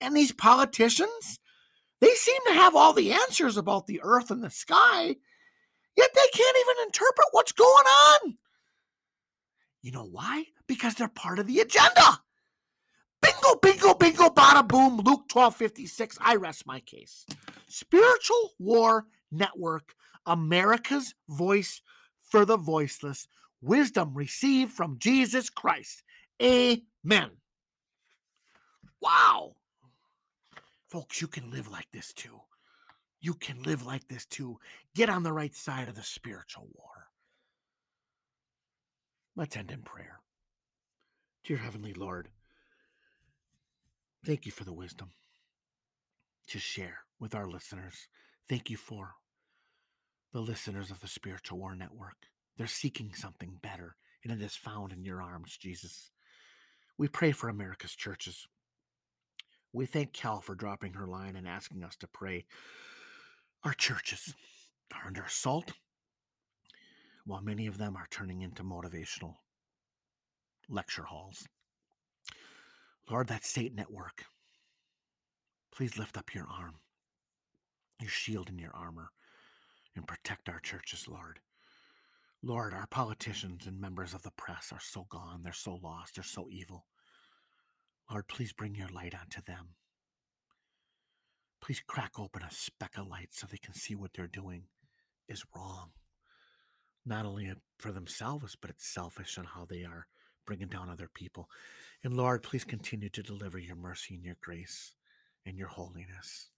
and 0.00 0.16
these 0.16 0.32
politicians? 0.32 1.38
They 2.00 2.14
seem 2.14 2.40
to 2.46 2.54
have 2.54 2.76
all 2.76 2.92
the 2.92 3.12
answers 3.12 3.56
about 3.56 3.86
the 3.86 4.00
earth 4.02 4.30
and 4.30 4.42
the 4.42 4.50
sky, 4.50 5.16
yet 5.96 6.10
they 6.14 6.28
can't 6.32 6.56
even 6.60 6.86
interpret 6.86 7.28
what's 7.32 7.52
going 7.52 7.68
on. 7.68 8.38
You 9.82 9.92
know 9.92 10.04
why? 10.04 10.44
Because 10.66 10.94
they're 10.94 11.08
part 11.08 11.38
of 11.38 11.46
the 11.46 11.60
agenda. 11.60 12.20
Bingo, 13.20 13.56
bingo, 13.60 13.94
bingo, 13.94 14.28
bada 14.28 14.66
boom, 14.66 14.98
Luke 14.98 15.24
1256. 15.32 16.18
I 16.20 16.36
rest 16.36 16.66
my 16.66 16.80
case. 16.80 17.26
Spiritual 17.66 18.52
War 18.58 19.06
Network, 19.32 19.94
America's 20.24 21.14
voice 21.28 21.82
for 22.30 22.44
the 22.44 22.56
voiceless 22.56 23.26
wisdom 23.60 24.14
received 24.14 24.72
from 24.72 24.98
Jesus 24.98 25.50
Christ. 25.50 26.02
Amen. 26.42 27.30
Wow. 29.00 29.56
Folks, 30.88 31.20
you 31.20 31.28
can 31.28 31.50
live 31.50 31.70
like 31.70 31.90
this 31.92 32.12
too. 32.12 32.40
You 33.20 33.34
can 33.34 33.62
live 33.62 33.84
like 33.84 34.08
this 34.08 34.24
too. 34.24 34.58
Get 34.94 35.10
on 35.10 35.22
the 35.22 35.32
right 35.32 35.54
side 35.54 35.88
of 35.88 35.96
the 35.96 36.02
spiritual 36.02 36.68
war. 36.72 37.08
Let's 39.36 39.56
end 39.56 39.70
in 39.70 39.82
prayer. 39.82 40.20
Dear 41.44 41.58
Heavenly 41.58 41.92
Lord, 41.92 42.28
thank 44.24 44.46
you 44.46 44.52
for 44.52 44.64
the 44.64 44.72
wisdom 44.72 45.10
to 46.48 46.58
share 46.58 47.00
with 47.20 47.34
our 47.34 47.46
listeners. 47.46 48.08
Thank 48.48 48.70
you 48.70 48.76
for 48.76 49.14
the 50.32 50.40
listeners 50.40 50.90
of 50.90 51.00
the 51.00 51.08
Spiritual 51.08 51.58
War 51.58 51.74
Network. 51.74 52.16
They're 52.56 52.66
seeking 52.66 53.12
something 53.14 53.58
better, 53.62 53.96
and 54.24 54.32
it 54.32 54.44
is 54.44 54.56
found 54.56 54.92
in 54.92 55.04
your 55.04 55.22
arms, 55.22 55.56
Jesus. 55.56 56.10
We 56.96 57.08
pray 57.08 57.32
for 57.32 57.48
America's 57.48 57.94
churches. 57.94 58.46
We 59.72 59.86
thank 59.86 60.12
Cal 60.12 60.40
for 60.40 60.54
dropping 60.54 60.94
her 60.94 61.06
line 61.06 61.36
and 61.36 61.46
asking 61.46 61.84
us 61.84 61.96
to 61.96 62.08
pray. 62.08 62.46
Our 63.64 63.74
churches 63.74 64.34
are 64.94 65.06
under 65.06 65.22
assault, 65.22 65.72
while 67.26 67.42
many 67.42 67.66
of 67.66 67.76
them 67.76 67.96
are 67.96 68.06
turning 68.10 68.40
into 68.40 68.62
motivational 68.62 69.34
lecture 70.68 71.04
halls. 71.04 71.46
Lord, 73.10 73.28
that 73.28 73.44
Satan 73.44 73.78
at 73.78 73.90
work, 73.90 74.24
please 75.74 75.98
lift 75.98 76.16
up 76.16 76.34
your 76.34 76.46
arm, 76.46 76.76
your 78.00 78.10
shield 78.10 78.48
and 78.48 78.60
your 78.60 78.74
armor, 78.74 79.10
and 79.96 80.06
protect 80.06 80.48
our 80.48 80.60
churches, 80.60 81.06
Lord. 81.08 81.40
Lord, 82.42 82.72
our 82.72 82.86
politicians 82.86 83.66
and 83.66 83.80
members 83.80 84.14
of 84.14 84.22
the 84.22 84.30
press 84.30 84.70
are 84.72 84.80
so 84.80 85.06
gone, 85.10 85.40
they're 85.42 85.52
so 85.52 85.78
lost, 85.82 86.14
they're 86.14 86.24
so 86.24 86.48
evil. 86.50 86.86
Lord, 88.10 88.26
please 88.28 88.52
bring 88.52 88.74
your 88.74 88.88
light 88.88 89.14
onto 89.14 89.42
them. 89.46 89.74
Please 91.60 91.82
crack 91.86 92.12
open 92.18 92.42
a 92.42 92.50
speck 92.50 92.96
of 92.96 93.06
light 93.06 93.28
so 93.32 93.46
they 93.46 93.58
can 93.58 93.74
see 93.74 93.94
what 93.94 94.12
they're 94.14 94.26
doing 94.26 94.64
is 95.28 95.44
wrong. 95.54 95.90
Not 97.04 97.26
only 97.26 97.52
for 97.78 97.92
themselves, 97.92 98.56
but 98.58 98.70
it's 98.70 98.86
selfish 98.86 99.36
on 99.36 99.44
how 99.44 99.66
they 99.68 99.84
are 99.84 100.06
bringing 100.46 100.68
down 100.68 100.88
other 100.88 101.10
people. 101.12 101.48
And 102.02 102.16
Lord, 102.16 102.42
please 102.42 102.64
continue 102.64 103.10
to 103.10 103.22
deliver 103.22 103.58
your 103.58 103.76
mercy 103.76 104.14
and 104.14 104.24
your 104.24 104.36
grace 104.40 104.94
and 105.44 105.58
your 105.58 105.68
holiness, 105.68 106.50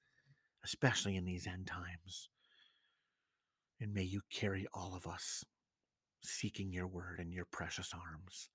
especially 0.65 1.17
in 1.17 1.25
these 1.25 1.47
end 1.47 1.67
times. 1.67 2.29
And 3.81 3.93
may 3.93 4.05
you 4.05 4.21
carry 4.31 4.67
all 4.73 4.95
of 4.95 5.07
us 5.07 5.45
seeking 6.23 6.73
your 6.73 6.87
word 6.87 7.19
in 7.19 7.33
your 7.33 7.47
precious 7.51 7.93
arms 7.93 8.51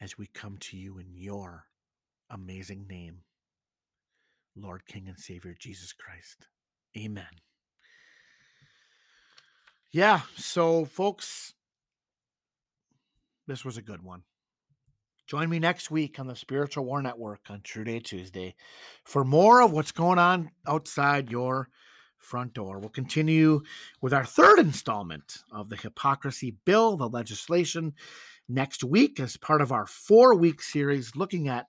as 0.00 0.18
we 0.18 0.26
come 0.26 0.56
to 0.58 0.76
you 0.76 0.98
in 0.98 1.06
your 1.14 1.66
amazing 2.30 2.86
name, 2.88 3.20
Lord, 4.54 4.86
King, 4.86 5.08
and 5.08 5.18
Savior 5.18 5.54
Jesus 5.58 5.92
Christ. 5.92 6.48
Amen. 6.96 7.26
Yeah, 9.92 10.20
so 10.36 10.84
folks, 10.84 11.54
this 13.46 13.64
was 13.64 13.76
a 13.76 13.82
good 13.82 14.02
one. 14.02 14.22
Join 15.26 15.48
me 15.48 15.58
next 15.58 15.90
week 15.90 16.20
on 16.20 16.26
the 16.26 16.36
Spiritual 16.36 16.84
War 16.84 17.02
Network 17.02 17.40
on 17.50 17.60
True 17.62 17.84
Day 17.84 17.98
Tuesday 17.98 18.54
for 19.04 19.24
more 19.24 19.60
of 19.60 19.72
what's 19.72 19.92
going 19.92 20.18
on 20.18 20.50
outside 20.68 21.30
your 21.30 21.68
front 22.16 22.54
door. 22.54 22.78
We'll 22.78 22.90
continue 22.90 23.62
with 24.00 24.12
our 24.12 24.24
third 24.24 24.58
installment 24.58 25.38
of 25.50 25.68
the 25.68 25.76
Hypocrisy 25.76 26.56
Bill, 26.64 26.96
the 26.96 27.08
legislation, 27.08 27.94
next 28.48 28.84
week 28.84 29.20
as 29.20 29.36
part 29.36 29.60
of 29.60 29.72
our 29.72 29.86
four 29.86 30.34
week 30.34 30.62
series 30.62 31.16
looking 31.16 31.48
at 31.48 31.66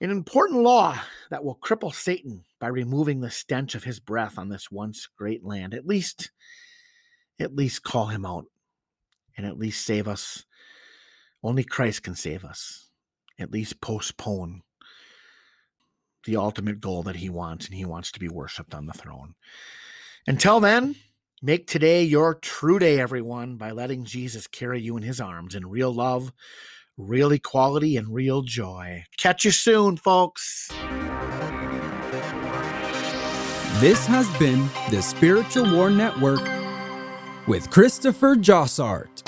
an 0.00 0.10
important 0.10 0.62
law 0.62 0.98
that 1.30 1.42
will 1.42 1.56
cripple 1.56 1.92
Satan 1.92 2.44
by 2.60 2.68
removing 2.68 3.20
the 3.20 3.30
stench 3.30 3.74
of 3.74 3.84
his 3.84 3.98
breath 3.98 4.38
on 4.38 4.48
this 4.48 4.70
once 4.70 5.08
great 5.16 5.44
land. 5.44 5.74
At 5.74 5.86
least, 5.86 6.30
at 7.40 7.56
least 7.56 7.82
call 7.82 8.06
him 8.06 8.24
out 8.24 8.44
and 9.36 9.46
at 9.46 9.58
least 9.58 9.84
save 9.84 10.06
us. 10.06 10.44
Only 11.42 11.64
Christ 11.64 12.02
can 12.02 12.14
save 12.14 12.44
us. 12.44 12.90
At 13.38 13.52
least 13.52 13.80
postpone 13.80 14.62
the 16.24 16.36
ultimate 16.36 16.80
goal 16.80 17.04
that 17.04 17.16
he 17.16 17.30
wants, 17.30 17.66
and 17.66 17.74
he 17.74 17.84
wants 17.84 18.12
to 18.12 18.20
be 18.20 18.28
worshiped 18.28 18.74
on 18.74 18.86
the 18.86 18.92
throne. 18.92 19.34
Until 20.26 20.60
then, 20.60 20.96
make 21.42 21.66
today 21.66 22.02
your 22.02 22.34
true 22.34 22.78
day, 22.78 23.00
everyone, 23.00 23.56
by 23.56 23.70
letting 23.70 24.04
Jesus 24.04 24.46
carry 24.46 24.80
you 24.80 24.96
in 24.96 25.02
his 25.02 25.20
arms 25.20 25.54
in 25.54 25.66
real 25.66 25.92
love, 25.92 26.32
real 26.96 27.30
equality, 27.32 27.96
and 27.96 28.12
real 28.12 28.42
joy. 28.42 29.04
Catch 29.16 29.44
you 29.44 29.50
soon, 29.50 29.96
folks. 29.96 30.70
This 33.80 34.06
has 34.06 34.28
been 34.38 34.68
the 34.90 35.00
Spiritual 35.00 35.72
War 35.72 35.90
Network 35.90 36.40
with 37.46 37.70
Christopher 37.70 38.34
Jossart. 38.34 39.22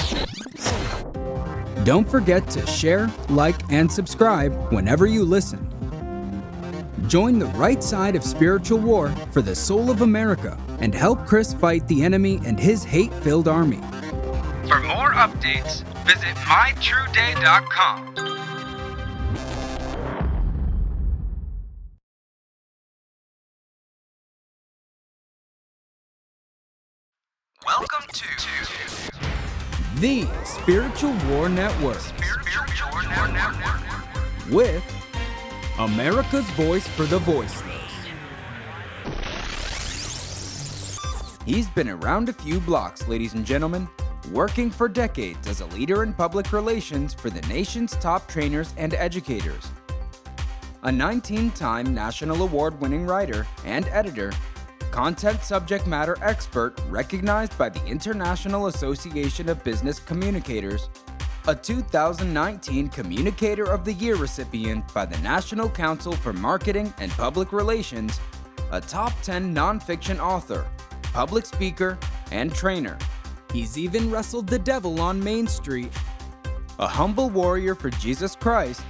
Don't 1.84 2.08
forget 2.08 2.48
to 2.50 2.66
share, 2.66 3.08
like, 3.28 3.56
and 3.72 3.90
subscribe 3.90 4.72
whenever 4.72 5.06
you 5.06 5.24
listen. 5.24 5.79
Join 7.06 7.38
the 7.38 7.46
right 7.46 7.82
side 7.82 8.14
of 8.14 8.22
spiritual 8.22 8.78
war 8.78 9.08
for 9.32 9.42
the 9.42 9.54
soul 9.54 9.90
of 9.90 10.02
America 10.02 10.58
and 10.80 10.94
help 10.94 11.26
Chris 11.26 11.54
fight 11.54 11.86
the 11.88 12.02
enemy 12.02 12.40
and 12.44 12.60
his 12.60 12.84
hate 12.84 13.12
filled 13.14 13.48
army. 13.48 13.80
For 14.68 14.80
more 14.80 15.12
updates, 15.12 15.82
visit 16.04 16.36
mytrueday.com. 16.46 18.14
Welcome 27.66 28.06
to 28.12 28.26
The 30.00 30.26
Spiritual 30.44 31.14
War 31.28 31.48
Network 31.48 31.98
Spiritual 32.00 32.88
War 32.92 33.28
Network. 33.28 34.50
with 34.50 35.09
America's 35.80 36.44
Voice 36.50 36.86
for 36.86 37.06
the 37.06 37.18
Voiceless. 37.20 37.90
He's 41.46 41.70
been 41.70 41.88
around 41.88 42.28
a 42.28 42.34
few 42.34 42.60
blocks, 42.60 43.08
ladies 43.08 43.32
and 43.32 43.46
gentlemen, 43.46 43.88
working 44.30 44.70
for 44.70 44.90
decades 44.90 45.48
as 45.48 45.62
a 45.62 45.66
leader 45.68 46.02
in 46.02 46.12
public 46.12 46.52
relations 46.52 47.14
for 47.14 47.30
the 47.30 47.40
nation's 47.48 47.92
top 47.92 48.28
trainers 48.28 48.74
and 48.76 48.92
educators. 48.92 49.70
A 50.82 50.92
19 50.92 51.50
time 51.52 51.94
national 51.94 52.42
award 52.42 52.78
winning 52.78 53.06
writer 53.06 53.46
and 53.64 53.86
editor, 53.88 54.34
content 54.90 55.42
subject 55.42 55.86
matter 55.86 56.18
expert 56.20 56.78
recognized 56.90 57.56
by 57.56 57.70
the 57.70 57.82
International 57.86 58.66
Association 58.66 59.48
of 59.48 59.64
Business 59.64 59.98
Communicators, 59.98 60.90
a 61.48 61.55
2019 61.55 62.88
Communicator 62.90 63.64
of 63.64 63.85
the 63.85 63.94
Year 63.94 64.16
recipient 64.16 64.92
by 64.92 65.07
the 65.07 65.18
National 65.18 65.70
Council 65.70 66.12
for 66.12 66.33
Marketing 66.33 66.92
and 66.98 67.11
Public 67.12 67.53
Relations, 67.53 68.20
a 68.72 68.81
top 68.81 69.12
10 69.22 69.55
nonfiction 69.55 70.20
author, 70.20 70.66
public 71.12 71.46
speaker, 71.46 71.98
and 72.31 72.55
trainer. 72.55 72.98
He's 73.53 73.79
even 73.79 74.11
wrestled 74.11 74.48
the 74.48 74.59
devil 74.59 75.00
on 75.00 75.22
Main 75.22 75.46
Street. 75.46 75.92
A 76.79 76.87
humble 76.87 77.31
warrior 77.31 77.74
for 77.74 77.90
Jesus 77.90 78.37
Christ, 78.37 78.83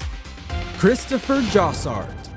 Christopher 0.79 1.41
Jossart. 1.43 2.30